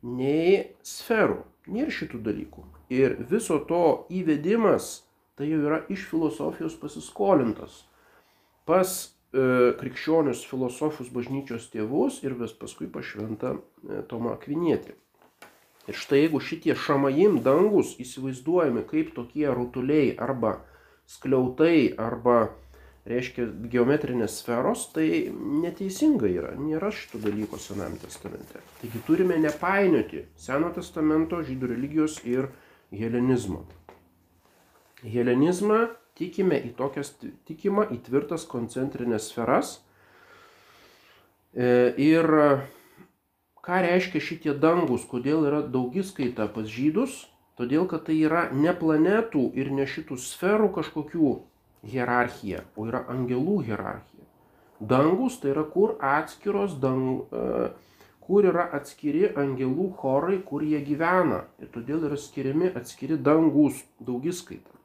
[0.07, 1.43] nei sferų.
[1.69, 2.63] Nėra šitų dalykų.
[2.95, 5.08] Ir viso to įvedimas
[5.39, 7.85] tai jau yra iš filosofijos pasiskolintas
[8.67, 14.97] pas e, krikščionius filosofus bažnyčios tėvus ir vis paskui pašventą e, Tomą Akvinietį.
[15.89, 20.59] Ir štai jeigu šitie šamajim dangus įsivaizduojami kaip tokie rutuliai arba
[21.09, 22.51] skliautai arba,
[23.09, 25.07] reiškia, geometrinės sferos, tai
[25.63, 28.61] neteisinga yra, nėra šito dalyko Sename testamente.
[28.83, 32.51] Taigi turime nepainioti Seno testamento, žydų religijos ir
[32.93, 33.63] helenizmo.
[35.03, 35.87] Helenizmą
[36.19, 37.13] tikime į tokias,
[37.47, 39.77] tikima į tvirtas koncentrinės sferas.
[41.55, 42.27] E, ir
[43.65, 47.23] ką reiškia šitie dangus, kodėl yra daugiskaita pas žydus,
[47.59, 51.35] todėl kad tai yra ne planetų ir ne šitų sferų kažkokių
[51.89, 54.25] hierarchija, o yra angelų hierarchija.
[54.79, 57.69] Dangus tai yra kur atskiros, dang, e,
[58.23, 61.45] kur yra atskiri angelų chorai, kur jie gyvena.
[61.59, 64.78] Ir todėl yra skiriami atskiri dangus, daugiskaita.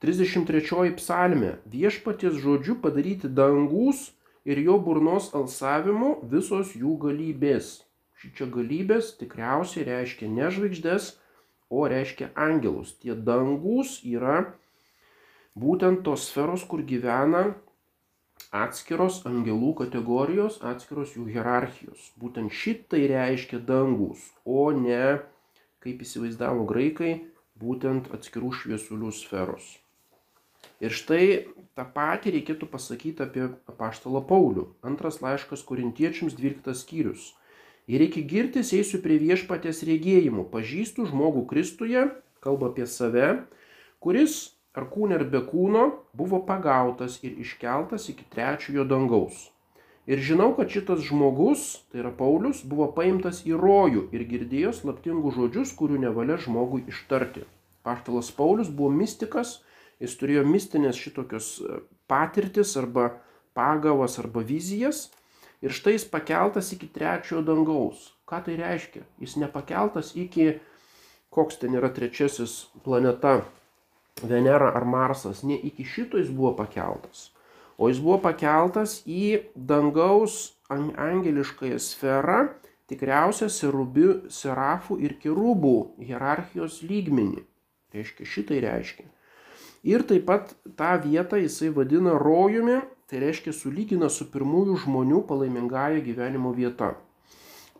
[0.00, 4.06] 33 psalmė viešpaties žodžiu padaryti dangus
[4.48, 7.82] ir jo burnos alsavimu visos jų galybės.
[8.20, 11.10] Šičia galybės tikriausiai reiškia ne žvaigždės,
[11.68, 12.94] o reiškia angelus.
[13.00, 14.38] Tie dangus yra
[15.52, 17.44] būtent tos sferos, kur gyvena
[18.56, 22.08] atskiros angelų kategorijos, atskiros jų hierarchijos.
[22.16, 25.20] Būtent šitai reiškia dangus, o ne,
[25.84, 27.14] kaip įsivaizdavo graikai,
[27.60, 29.79] būtent atskirų šviesulių sferos.
[30.80, 31.24] Ir štai
[31.76, 34.66] tą patį reikėtų pasakyti apie apaštalą Paulių.
[34.86, 37.30] Antras laiškas korintiečiams 12 skyrius.
[37.90, 40.46] Ir reikia girtis eisiu prie viešpatės rėgėjimų.
[40.52, 42.06] Pažįstu žmogų Kristuje,
[42.44, 43.30] kalba apie save,
[44.00, 44.40] kuris
[44.76, 49.48] ar kūne ar be kūno buvo pagautas ir iškeltas iki trečiojo dangaus.
[50.10, 55.36] Ir žinau, kad šitas žmogus, tai yra Paulius, buvo paimtas į rojų ir girdėjo slaptingus
[55.36, 57.44] žodžius, kurių nevalia žmogui ištarti.
[57.86, 59.60] Paštalas Paulius buvo mystikas,
[60.00, 63.10] jis turėjo mistinės šitokios e, patirtis arba
[63.56, 65.08] pagavas arba vizijas
[65.60, 68.10] ir štai jis pakeltas iki trečiojo dangaus.
[68.28, 69.04] Ką tai reiškia?
[69.20, 70.54] Jis nepakeltas iki,
[71.34, 73.40] koks ten yra trečiasis planeta,
[74.22, 77.30] Venera ar Marsas, ne iki šito jis buvo pakeltas,
[77.78, 82.40] o jis buvo pakeltas į dangaus angeliškąją sferą,
[82.90, 87.46] tikriausia serubių, serafų ir kerubų hierarchijos lygmenį.
[87.94, 89.08] Reiškia, šitai reiškia.
[89.82, 96.02] Ir taip pat tą vietą jisai vadina rojumi, tai reiškia sulygina su pirmųjų žmonių palaimingąją
[96.04, 96.94] gyvenimo vieta.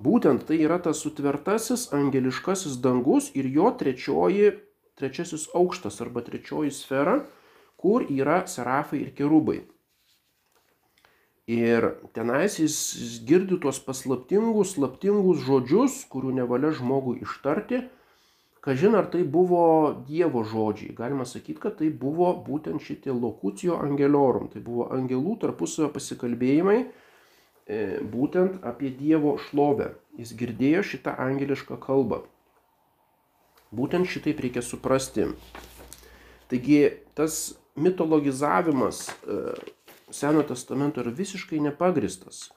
[0.00, 4.54] Būtent tai yra tas sutvertasis angeliškasis dangus ir jo trečioji,
[4.96, 7.18] trečiasis aukštas arba trečioji sfera,
[7.76, 9.60] kur yra serafai ir kerubai.
[11.50, 11.84] Ir
[12.16, 12.76] tenais jis
[13.28, 17.82] girdi tuos paslaptingus, slaptingus žodžius, kurių nevalia žmogui ištarti.
[18.60, 19.62] Kažin ar tai buvo
[20.08, 20.92] Dievo žodžiai.
[20.96, 24.50] Galima sakyti, kad tai buvo būtent šitie lokucijo angeliorum.
[24.52, 29.94] Tai buvo angelų tarpusavio pasikalbėjimai e, būtent apie Dievo šlovę.
[30.20, 32.20] Jis girdėjo šitą angelišką kalbą.
[33.72, 35.30] Būtent šitaip reikia suprasti.
[36.50, 36.82] Taigi
[37.16, 39.42] tas mitologizavimas e,
[40.10, 42.48] Seno testamento yra visiškai nepagristas.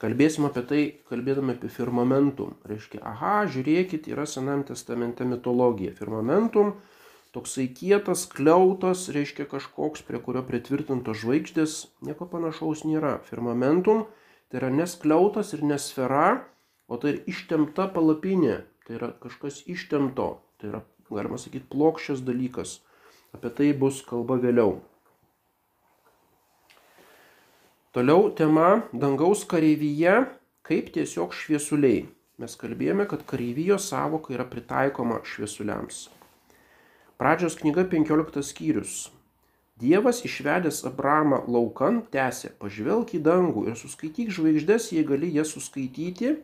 [0.00, 2.54] Kalbėsim apie tai, kalbėdami apie firmamentum.
[2.68, 5.92] Reiškia, aha, žiūrėkit, yra Senam testamente mitologija.
[5.98, 6.72] Firmamentum,
[7.36, 11.76] toksai kietas, kliautas, reiškia kažkoks, prie kurio pritvirtintos žvaigždės,
[12.08, 13.18] nieko panašaus nėra.
[13.28, 14.06] Firmamentum
[14.48, 16.46] tai yra neskliautas ir nesfera,
[16.88, 18.62] o tai ir ištemta palapinė.
[18.88, 20.30] Tai yra kažkas ištemto.
[20.56, 20.80] Tai yra,
[21.12, 22.78] galima sakyti, plokščias dalykas.
[23.36, 24.80] Apie tai bus kalba vėliau.
[27.90, 30.12] Toliau tema dangaus kareivyje
[30.62, 32.04] kaip tiesiog šviesuliai.
[32.38, 36.04] Mes kalbėjome, kad kareivijos savoka yra pritaikoma šviesuliams.
[37.18, 38.92] Pradžios knyga 15 skyrius.
[39.82, 46.36] Dievas išvedęs Abramą laukan tęsė, pažvelk į dangų ir suskaityk žvaigždės, jei gali jas suskaityti.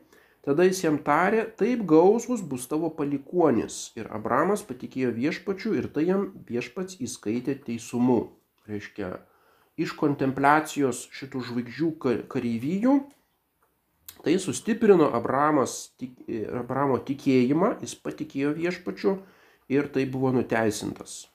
[0.42, 3.92] Tada jis jam tarė, taip gausus bus tavo palikuonis.
[3.94, 8.24] Ir Abramas patikėjo viešpačiu ir tai jam viešpats įskaitė teisumu.
[8.66, 9.14] Reiškia,
[9.76, 11.90] iš kontempliacijos šitų žvaigždžių
[12.32, 12.96] kareivijų,
[14.24, 15.92] tai sustiprino Abramas,
[16.56, 19.18] Abramo tikėjimą, jis patikėjo viešpačiu
[19.72, 21.26] ir tai buvo nuteisintas.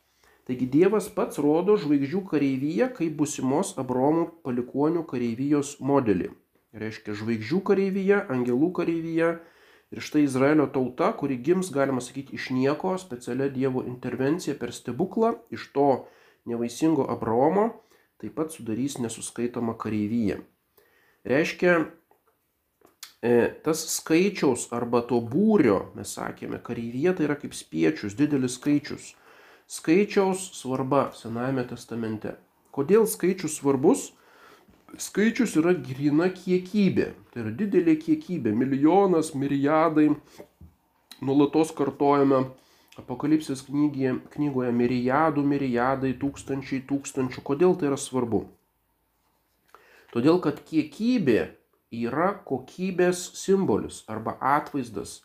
[0.49, 6.31] Taigi Dievas pats rodo žvaigždžių kareivyje kaip busimos Abromų palikonių kareivijos modelį.
[6.73, 9.29] Reiškia žvaigždžių kareivyje, angelų kareivyje
[9.91, 15.35] ir štai Izraelio tauta, kuri gims, galima sakyti, iš nieko, specialia Dievo intervencija per stebuklą,
[15.53, 15.87] iš to
[16.49, 17.69] nevaisingo Abraomo
[18.21, 20.37] taip pat sudarys nesuskaitomą kareivyje.
[21.27, 21.73] Reiškia,
[23.21, 23.33] e,
[23.65, 29.11] tas skaičiaus arba to būrio, mes sakėme, kareivyje tai yra kaip spiečius, didelis skaičius.
[29.71, 32.35] Skaičiaus svarba Senajame testamente.
[32.75, 34.09] Kodėl skaičius svarbus?
[34.99, 37.11] Skaičius yra grina kiekybė.
[37.31, 38.51] Tai yra didelė kiekybė.
[38.51, 40.09] Milijonas, milijardai.
[41.23, 42.41] Nulatos kartojame
[42.99, 47.43] Apokalipsės knygoje, knygoje mirijadų, mirijadai, tūkstančiai, tūkstančių.
[47.47, 48.41] Kodėl tai yra svarbu?
[50.11, 51.53] Todėl, kad kiekybė
[51.91, 55.21] yra kokybės simbolis arba atvaizdas.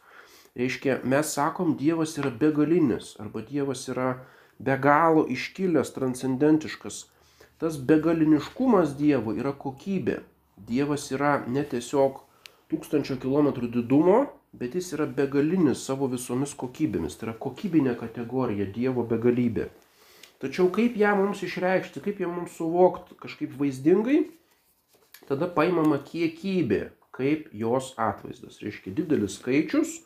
[0.56, 4.12] Reiškia, mes sakom, Dievas yra begalinis arba Dievas yra
[4.62, 7.02] be galo iškilęs, transcendentiškas.
[7.58, 10.20] Tas begaliniškumas Dievo yra kokybė.
[10.56, 12.22] Dievas yra ne tiesiog
[12.70, 14.20] tūkstančio kilometrų didumo,
[14.56, 17.18] bet jis yra begalinis savo visomis kokybėmis.
[17.18, 19.68] Tai yra kokybinė kategorija Dievo begalybė.
[20.42, 24.26] Tačiau kaip ją mums išreikšti, kaip ją mums suvokti kažkaip vaizdingai,
[25.28, 26.82] tada paimama kiekybė
[27.16, 28.60] kaip jos atvaizdas.
[28.60, 30.02] Reiškia, didelis skaičius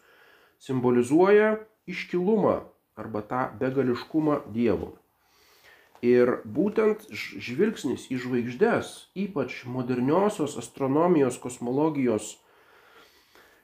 [0.63, 1.57] simbolizuoja
[1.91, 2.61] iškilumą
[3.01, 4.95] arba tą begališkumą Dievo.
[6.01, 12.39] Ir būtent žvilgsnis į žvaigždės, ypač moderniosios astronomijos, kosmologijos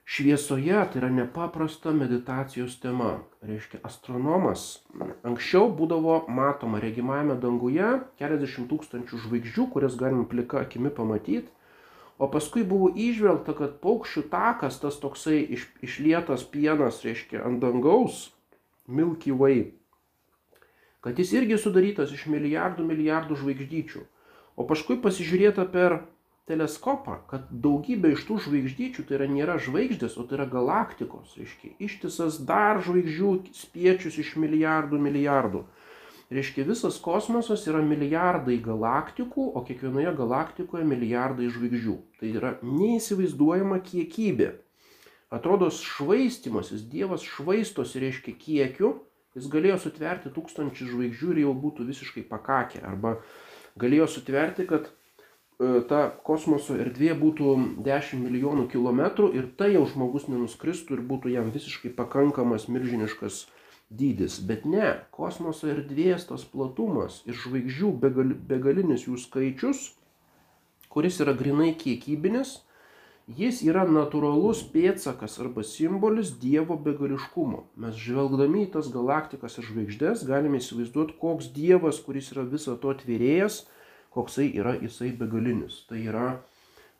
[0.06, 3.18] šviesoje tai yra nepaprasta meditacijos tema.
[3.42, 4.66] Reiškia, astronomas
[5.26, 7.90] anksčiau būdavo matoma regimajame danguje
[8.20, 11.50] keliasdešimt tūkstančių žvaigždžių, kurias galim plika akimi pamatyti.
[12.16, 18.30] O paskui buvo išvelgta, kad paukščių takas, tas toksai iš, išlietas pienas, reiškia, ant dangaus,
[18.88, 19.72] Milky Way,
[21.04, 24.04] kad jis irgi sudarytas iš milijardų milijardų žvaigždyčių.
[24.56, 25.98] O paskui pasižiūrėta per
[26.46, 31.72] teleskopą, kad daugybė iš tų žvaigždyčių tai yra nėra žvaigždės, o tai yra galaktikos, reiškia,
[31.82, 35.64] ištisas dar žvaigždžių spiečius iš milijardų milijardų.
[36.26, 41.96] Reiškia, visas kosmosas yra milijardai galaktikų, o kiekvienoje galaktikoje milijardai žvaigždžių.
[42.18, 44.48] Tai yra neįsivaizduojama kiekybė.
[45.30, 48.92] Atrodo švaistimasis, Dievas švaistosi, reiškia, kiekiu,
[49.38, 52.82] jis galėjo sutverti tūkstančių žvaigždžių ir jau būtų visiškai pakakę.
[52.86, 53.16] Arba
[53.78, 54.90] galėjo sutverti, kad
[55.58, 57.52] ta kosmoso erdvė būtų
[57.84, 63.46] 10 milijonų kilometrų ir tai jau žmogus nenuskristų ir būtų jam visiškai pakankamas milžiniškas
[63.88, 64.40] dydis.
[64.44, 69.94] Bet ne, kosmoso erdvės tas platumas ir žvaigždžių begal, begalinis jų skaičius,
[70.92, 72.58] kuris yra grinai kiekybinis,
[73.26, 77.64] jis yra natūralus pėtsakas arba simbolis Dievo begališkumo.
[77.80, 82.92] Mes žvelgdami į tas galaktikas ir žvaigždės galime įsivaizduoti, koks Dievas, kuris yra viso to
[82.92, 83.64] atvėrėjas,
[84.16, 85.84] koksai yra jisai begalinis.
[85.88, 86.26] Tai yra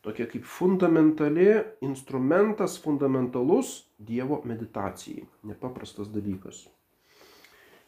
[0.05, 1.49] tokia kaip fundamentali
[1.83, 5.25] instrumentas, fundamentalus Dievo meditacijai.
[5.49, 6.67] Nepaprastas dalykas.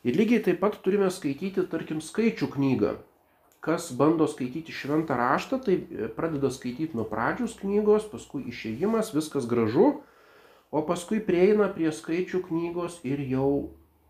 [0.07, 2.97] Ir lygiai taip pat turime skaityti, tarkim, skaičių knygą.
[3.61, 5.75] Kas bando skaityti šventą raštą, tai
[6.17, 9.97] pradeda skaityti nuo pradžios knygos, paskui išėjimas, viskas gražu,
[10.71, 13.51] o paskui prieina prie skaičių knygos ir jau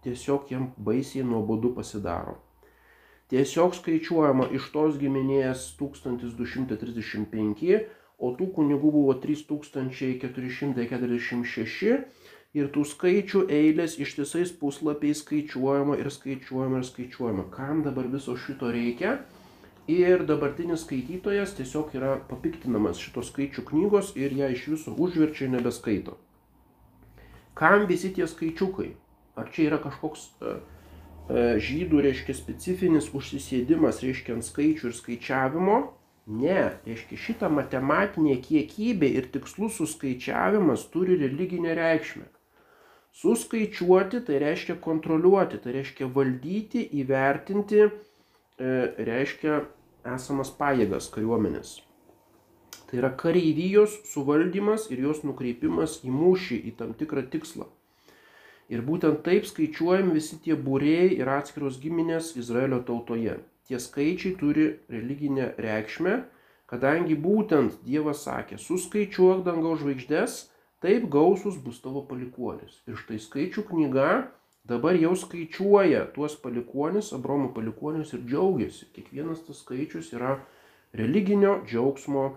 [0.04, 2.36] tiesiog jam baisiai nuobodu pasidaro.
[3.28, 7.84] Tiesiog skaičiuojama iš tos giminės 1235,
[8.18, 11.90] o tų kunigų buvo 3446
[12.56, 17.44] ir tų skaičių eilės ištisais puslapiais skaičiuojama ir skaičiuojama ir skaičiuojama.
[17.52, 19.18] Kam dabar viso šito reikia?
[19.88, 26.16] Ir dabartinis skaitytojas tiesiog yra papiktinamas šitos skaičių knygos ir ją iš viso užverčia nebeskaito.
[27.56, 28.90] Kam visi tie skaičiukai?
[29.38, 30.58] Ar čia yra kažkoks uh,
[31.28, 35.78] žydų, reiškia, specifinis užsisėdimas, reiškia, ant skaičių ir skaičiavimo.
[36.28, 42.26] Ne, reiškia, šita matematinė kiekybė ir tikslus suskaičiavimas turi religinę reikšmę.
[43.18, 48.74] Suskaičiuoti tai reiškia kontroliuoti, tai reiškia valdyti, įvertinti, e,
[49.08, 49.62] reiškia
[50.16, 51.78] esamas pajėgas kariuomenės.
[52.88, 57.68] Tai yra kareivijos suvaldymas ir jos nukreipimas į mūšį, į tam tikrą tikslą.
[58.68, 63.38] Ir būtent taip skaičiuojami visi tie būrėjai ir atskiros giminės Izraelio tautoje.
[63.68, 66.18] Tie skaičiai turi religinę reikšmę,
[66.68, 70.36] kadangi būtent Dievas sakė, suskaičiuok dangaus žvaigždės,
[70.84, 72.82] taip gausus bus tavo palikuonis.
[72.88, 74.10] Ir štai skaičių knyga
[74.68, 78.90] dabar jau skaičiuoja tuos palikuonis, Abromo palikuonis ir džiaugiasi.
[78.92, 80.36] Kiekvienas tas skaičius yra
[80.92, 82.28] religinio džiaugsmo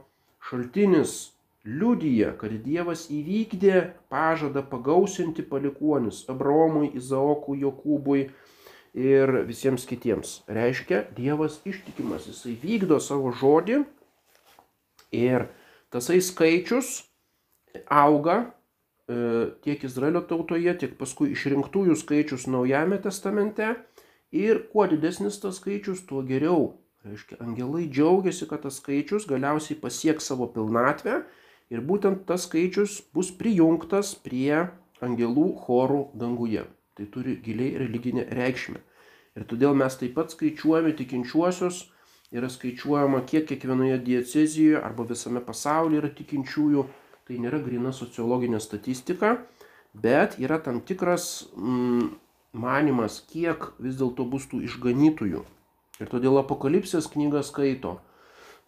[0.47, 1.33] šaltinis
[1.65, 8.23] liudija, kad Dievas įvykdė pažadą pagausinti palikuonis Abraomui, Izaokui, Jokūbui
[8.97, 10.41] ir visiems kitiems.
[10.49, 13.83] Reiškia, Dievas ištikimas, jisai vykdo savo žodį
[15.15, 15.47] ir
[15.93, 17.03] tasai skaičius
[17.91, 23.75] auga e, tiek Izraelio tautoje, tiek paskui išrinktųjų skaičius Naujame testamente.
[24.31, 26.77] Ir kuo didesnis tas skaičius, tuo geriau.
[27.03, 31.23] Reiškia, angelai džiaugiasi, kad tas skaičius galiausiai pasieks savo pilnatvę
[31.71, 34.67] Ir būtent tas skaičius bus prijungtas prie
[35.01, 36.65] angelų chorų danguje.
[36.99, 38.81] Tai turi giliai religinę reikšmę.
[39.39, 41.85] Ir todėl mes taip pat skaičiuojame tikinčiuosius,
[42.35, 46.83] yra skaičiuojama, kiek kiekvienoje diecezijoje arba visame pasaulyje yra tikinčiųjų.
[47.27, 49.37] Tai nėra grina sociologinė statistika,
[49.95, 52.09] bet yra tam tikras mm,
[52.51, 55.45] manimas, kiek vis dėlto bus tų išganytųjų.
[56.01, 57.99] Ir todėl apokalipsės knygą skaito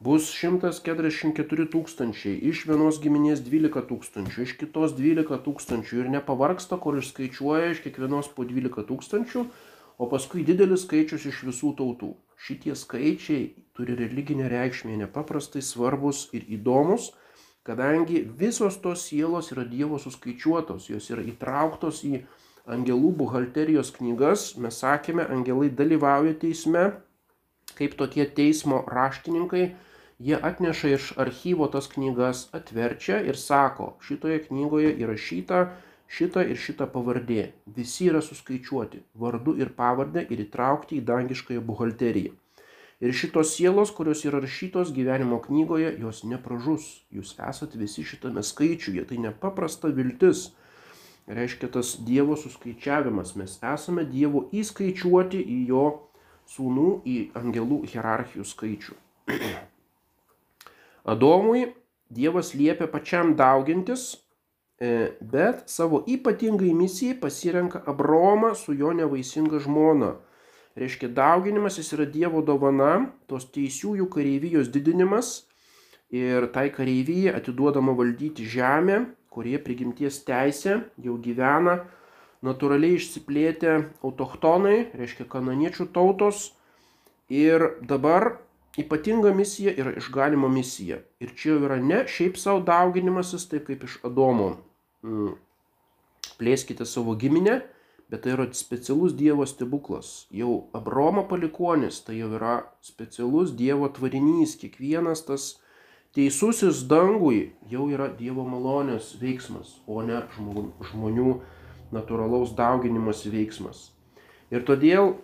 [0.04, 6.98] bus 144 tūkstančiai, iš vienos giminės 12 tūkstančių, iš kitos 12 tūkstančių ir nepavarksta, kur
[7.00, 9.44] išskaičiuoja iš kiekvienos po 12 tūkstančių,
[9.98, 12.10] o paskui didelis skaičius iš visų tautų.
[12.36, 17.14] Šitie skaičiai turi religinę reikšmę, nepaprastai svarbus ir įdomus,
[17.64, 22.26] kadangi visos tos sielos yra Dievo suskaičiuotos, jos yra įtrauktos į
[22.68, 26.90] angelų buhalterijos knygas, mes sakėme, angelai dalyvauja teisme,
[27.78, 29.72] kaip tokie teismo raštininkai,
[30.20, 35.64] Jie atneša iš archyvo tas knygas, atverčia ir sako, šitoje knygoje įrašyta
[36.14, 37.48] šita ir šita pavardė.
[37.76, 42.34] Visi yra suskaičiuoti vardu ir pavardę ir įtraukti į dangiškąją buhalteriją.
[43.04, 46.86] Ir šitos sielos, kurios yra rašytos gyvenimo knygoje, jos nepražus.
[47.12, 49.04] Jūs esate visi šitame skaičiuje.
[49.10, 50.52] Tai nepaprasta viltis.
[51.28, 53.36] Reiškia tas Dievo suskaičiavimas.
[53.40, 55.86] Mes esame Dievo įskaičiuoti į jo
[56.54, 59.00] sūnų, į angelų hierarchijų skaičių.
[61.04, 61.68] Adomui
[62.14, 64.18] Dievas liepia pačiam daugintis,
[64.80, 70.14] e, bet savo ypatingai misijai pasirenka Abromą su jo nevaisinga žmona.
[70.78, 75.44] Reiškia, dauginimas jis yra Dievo dovana, tos teisiųjų kareivijos didinimas
[76.14, 81.80] ir tai kareivijai atiduodama valdyti žemę, kurie prigimties teisė jau gyvena,
[82.46, 86.52] natūraliai išsiplėtę autochtonai, reiškia kananiečių tautos.
[87.32, 88.36] Ir dabar
[88.78, 90.98] ypatinga misija yra išganimo misija.
[91.20, 94.56] Ir čia jau yra ne šiaip savo dauginimasis, taip kaip iš Adomo.
[95.06, 95.36] Mm.
[96.40, 97.60] Plėskite savo giminę,
[98.10, 100.26] bet tai yra specialus Dievo stebuklas.
[100.34, 104.56] Jau Abromo palikonis, tai jau yra specialus Dievo tvarinys.
[104.58, 105.48] Kiekvienas tas
[106.18, 110.24] teisusis dangui jau yra Dievo malonės veiksmas, o ne
[110.90, 111.38] žmonių
[111.94, 113.92] natūralaus dauginimas veiksmas.
[114.54, 115.16] Ir todėl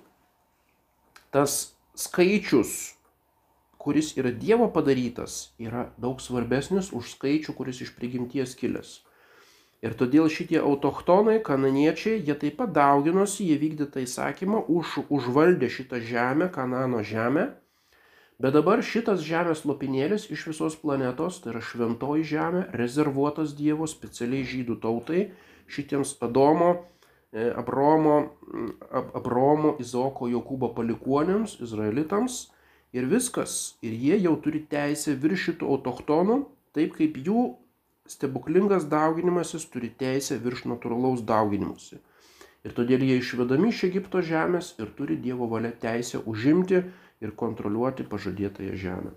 [1.34, 2.99] tas skaičius
[3.80, 9.00] kuris yra Dievo padarytas, yra daug svarbesnis už skaičių, kuris iš prigimties kilęs.
[9.80, 15.72] Ir todėl šitie autochtonai, kananiečiai, jie taip pat dauginosi, jie vykdė tą įsakymą, už, užvaldė
[15.72, 17.48] šitą žemę, Kanano žemę,
[18.40, 24.46] Bet dabar šitas žemės lopinėlis iš visos planetos, tai yra šventoji žemė, rezervuotas Dievo specialiai
[24.48, 25.26] žydų tautai,
[25.68, 26.70] šitiems Adomo,
[27.36, 28.14] e, Abromo,
[28.96, 32.40] Ab Abromo, Izoko, Jokūbo palikuonėms, izraelitams.
[32.94, 33.78] Ir viskas.
[33.86, 36.38] Ir jie jau turi teisę virš šitų autochtonų,
[36.74, 37.44] taip kaip jų
[38.10, 42.00] stebuklingas dauginimasis turi teisę virš natūralaus dauginimuose.
[42.66, 46.82] Ir todėl jie išvedami iš Egipto žemės ir turi Dievo valia teisę užimti
[47.24, 49.14] ir kontroliuoti pažadėtąją žemę.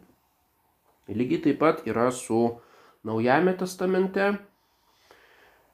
[1.09, 2.45] Lygiai taip pat yra su
[3.03, 4.37] Naujame testamente.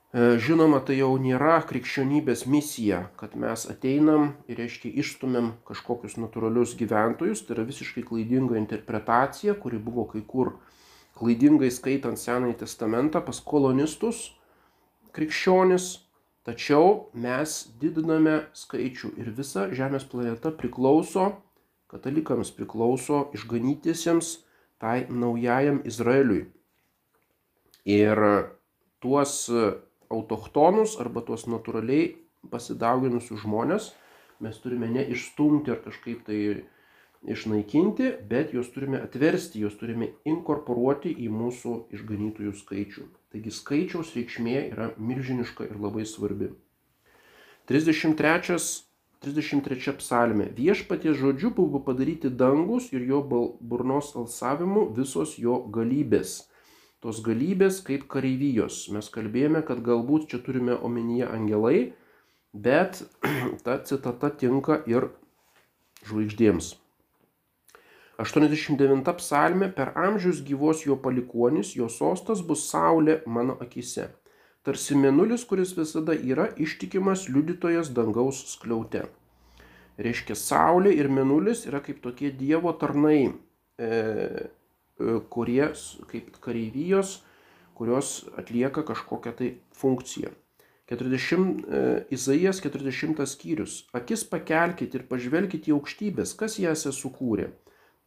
[0.08, 6.72] E, žinoma, tai jau nėra krikščionybės misija, kad mes ateinam ir, reiškia, išstumėm kažkokius natūralius
[6.80, 7.44] gyventojus.
[7.44, 10.54] Tai yra visiškai klaidinga interpretacija, kuri buvo kai kur
[11.18, 14.30] klaidingai skaitant Senąjį testamentą pas kolonistus
[15.12, 15.90] krikščionis.
[16.48, 21.34] Tačiau mes didiname skaičių ir visa Žemės planeta priklauso
[21.88, 24.38] katalikams priklauso išganytiesiems
[24.80, 26.46] tai naujajam Izraeliui.
[27.88, 28.20] Ir
[29.00, 29.34] tuos
[30.10, 32.14] autochtonus arba tuos natūraliai
[32.50, 33.92] pasidauginusius žmonės
[34.40, 36.40] mes turime ne išstumti ar kažkaip tai
[37.26, 43.06] išnaikinti, bet juos turime atversti, juos turime inkorporuoti į mūsų išganytųjų skaičių.
[43.34, 46.52] Taigi skaičiaus reikšmė yra milžiniška ir labai svarbi.
[47.68, 48.86] 33
[49.18, 50.44] 33 psalmė.
[50.54, 56.44] Viešpaties žodžiu buvo padaryti dangus ir jo burnos alsavimu visos jo galybės.
[57.04, 58.88] Tos galybės kaip kareivijos.
[58.94, 61.78] Mes kalbėjome, kad galbūt čia turime omenyje angelai,
[62.52, 63.02] bet
[63.64, 65.10] ta citata tinka ir
[66.08, 66.74] žvaigždėms.
[68.18, 74.08] 89 psalmė per amžius gyvos jo palikuonis, jo sostas bus saulė mano akise
[74.68, 79.06] tarsi mėnulis, kuris visada yra ištikimas liudytojas dangaus skliaute.
[79.98, 83.32] Reiškia, Saulė ir mėnulis yra kaip tokie Dievo tarnai,
[83.80, 83.88] e
[85.30, 85.70] kurie
[86.10, 87.20] kaip kareivijos,
[87.78, 90.34] kurios atlieka kažkokią tai funkciją.
[90.88, 93.84] 40, e, Izaijas 40 skyrius.
[93.92, 97.50] Akis pakelkite ir pažvelkite į aukštybės, kas jas sukūrė.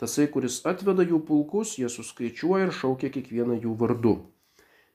[0.01, 4.15] Tasai, kuris atveda jų pulkus, jie suskaičiuoja ir šaukia kiekvieną jų vardu.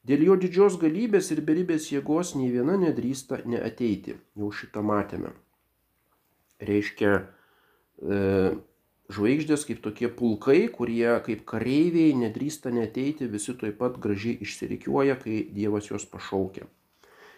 [0.06, 4.16] Dėl jo didžios galybės ir beribės jėgos nei viena nedrįsta neateiti.
[4.34, 5.30] Jau šitą matėme.
[6.58, 7.12] Reiškia,
[8.02, 8.18] e,
[9.12, 15.44] žvaigždės kaip tokie pulkai, kurie kaip kareiviai nedrįsta neteiti, visi taip pat gražiai išsirikiuoja, kai
[15.54, 16.66] Dievas juos pašaukia.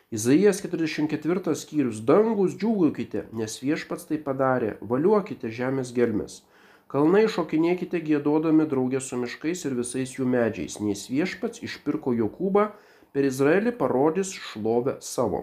[0.09, 6.41] Izaijas 44 skyrius Dangus džiūgaukite, nes viešpats tai padarė, valiuokite žemės gelmes.
[6.89, 12.71] Kalnai šokinėkite gėdodami draugė su miškais ir visais jų medžiais, nes viešpats išpirko Jokūbą,
[13.13, 15.43] per Izraelį parodys šlovę savo.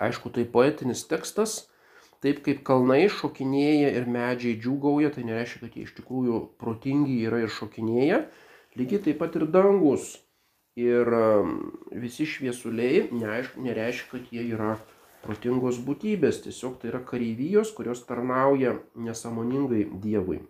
[0.00, 1.66] Aišku, tai poetinis tekstas,
[2.24, 7.42] taip kaip kalnai šokinėja ir medžiai džiūgauja, tai nereiškia, kad jie iš tikrųjų protingi yra
[7.44, 8.24] ir šokinėja.
[8.76, 10.16] Lygiai taip pat ir dangus
[10.76, 11.54] ir um,
[11.92, 14.74] visi šviesuliai nereiškia, kad jie yra
[15.24, 20.42] protingos būtybės, tiesiog tai yra kareivijos, kurios tarnauja nesamoningai Dievui.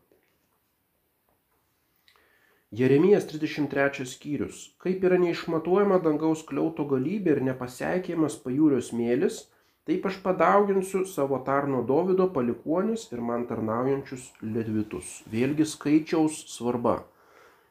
[2.76, 4.56] Jeremijas 33 skyrius.
[4.82, 9.44] Kaip yra neišmatuojama dangaus kliauto galybė ir nepaseikėjimas pajūrio smėlis,
[9.86, 15.20] taip aš padauginsiu savo tarno Dovido palikuonis ir man tarnaujančius ledvitus.
[15.30, 16.98] Vėlgi skaičiaus svarba.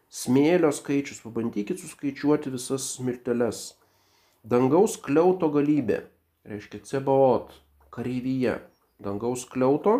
[0.09, 3.73] Smėlio skaičius, pabandykit suskaičiuoti visas smilteles.
[4.45, 6.05] Dangaus kliauto galybė
[6.45, 7.51] reiškia Cebaot,
[7.91, 8.59] kareivyje,
[9.01, 9.97] dangaus kliauto.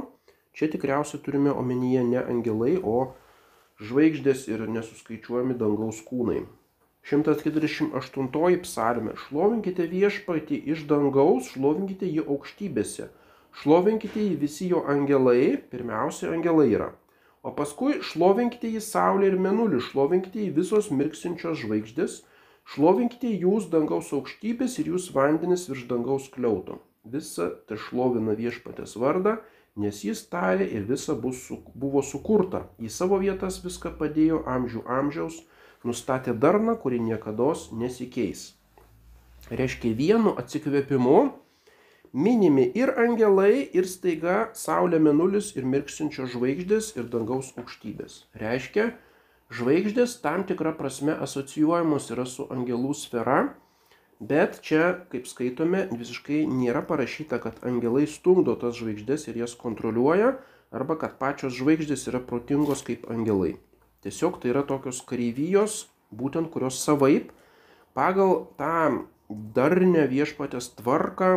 [0.56, 3.12] Čia tikriausiai turime omenyje ne angelai, o
[3.84, 6.46] žvaigždės ir nesuskaičiuojami dangaus kūnai.
[7.10, 9.16] 148 psalmė.
[9.28, 13.10] Šlovinkite viešpatį iš dangaus, šlovinkite jį aukštybėse.
[13.62, 16.92] Šlovinkite jį visi jo angelai, pirmiausia angelai yra.
[17.46, 22.24] O paskui šlovinkite jį saulė ir menulį, šlovinkite jį visos mirksinčios žvaigždės,
[22.66, 26.80] Šlovinkite jūs dangaus aukštybės ir jūs vandenis virš dangaus kliauto.
[27.06, 29.36] Visa tai šlovina viešpatės vardą,
[29.78, 31.44] nes jis tarė ir visa bus,
[31.78, 32.64] buvo sukurta.
[32.82, 35.44] Į savo vietas viską padėjo amžių amžiaus,
[35.86, 38.54] nustatė darną, kuri niekada nesikeis.
[39.50, 41.18] Reiškia vienu atsikvėpimu
[42.14, 48.24] minimi ir angelai, ir staiga Saulė, Menulis, ir mirksinčios žvaigždės, ir dangaus aukštybės.
[48.42, 48.94] Reiškia,
[49.54, 53.54] Žvaigždės tam tikra prasme asocijuojamos yra su angelų sfera,
[54.18, 60.34] bet čia, kaip skaitome, visiškai nėra parašyta, kad angelai stumdo tas žvaigždės ir jas kontroliuoja,
[60.74, 63.54] arba kad pačios žvaigždės yra protingos kaip angelai.
[64.06, 67.32] Tiesiog tai yra tokios kareivijos, būtent kurios savaip
[67.98, 71.32] pagal tą darnę viešpatės tvarką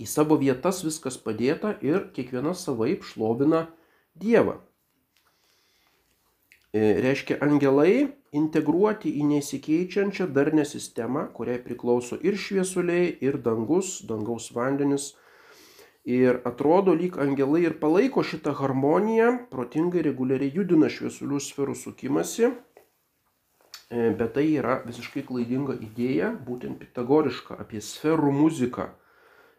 [0.00, 3.66] į savo vietas viskas padėta ir kiekviena savaip šlovina
[4.20, 4.60] Dievą.
[7.02, 15.14] reiškia angelai integruoti į nesikeičiančią darnę sistemą, kuriai priklauso ir šviesuliai, ir dangus, dangaus vandenis.
[16.08, 24.08] Ir atrodo, lyg angelai ir palaiko šitą harmoniją, protingai reguliariai judina šviesulių sferų sukimasi, e,
[24.16, 28.88] bet tai yra visiškai klaidinga idėja, būtent pitagoriška, apie sferų muziką.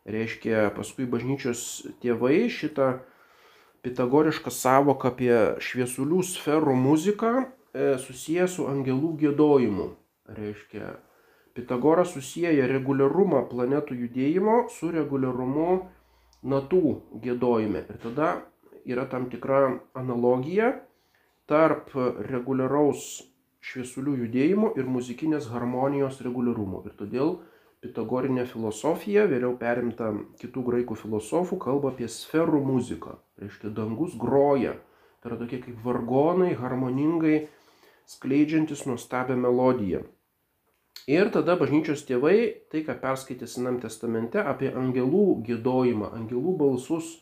[0.10, 2.96] Reiškia, paskui bažnyčios tėvai šitą
[3.86, 7.34] pitagorišką savoką apie šviesulių sferų muziką
[7.72, 9.88] E, susijęs su angelų gėdojimu.
[10.36, 10.98] Reiškia,
[11.56, 15.68] Pitagoras susijęja reguliarumą planetų judėjimo su reguliarumu
[16.44, 16.84] natų
[17.24, 17.86] gėdojime.
[17.90, 18.32] Ir tada
[18.86, 20.74] yra tam tikra analogija
[21.50, 21.94] tarp
[22.30, 23.22] reguliaraus
[23.62, 26.82] šviesulių judėjimo ir muzikinės harmonijos reguliarumo.
[26.88, 27.36] Ir todėl
[27.82, 33.16] Pitagorinė filosofija, vėliau perimta kitų graikų filosofų, kalba apie sferų muziką.
[33.42, 34.76] Reiškia, dangus groja.
[35.22, 37.40] Tai yra tokie kaip vargonai, harmoningai
[38.14, 40.04] skleidžiantis nuostabią melodiją.
[41.10, 47.18] Ir tada bažnyčios tėvai, tai ką perskaitė Senam testamente apie angelų gėdojimą, angelų balsus.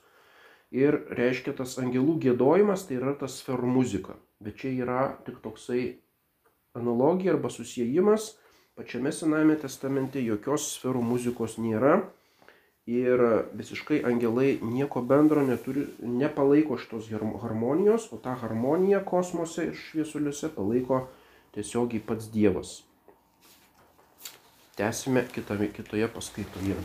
[0.76, 4.20] Ir reiškia tas angelų gėdojimas, tai yra tas sferų muzika.
[4.44, 5.98] Bet čia yra tik toksai
[6.78, 8.36] analogija arba susijimas.
[8.78, 12.04] Pačiame Sename testamente jokios sferų muzikos nėra
[12.90, 13.22] ir
[13.54, 17.10] visiškai angelai nieko bendro neturi, nepalaiko šitos
[17.42, 21.08] harmonijos, o tą harmoniją kosmose ir šviesuliuose palaiko
[21.54, 22.89] tiesiogiai pats Dievas.
[24.80, 26.76] Tęsime kitame, kitoje paskaitoje.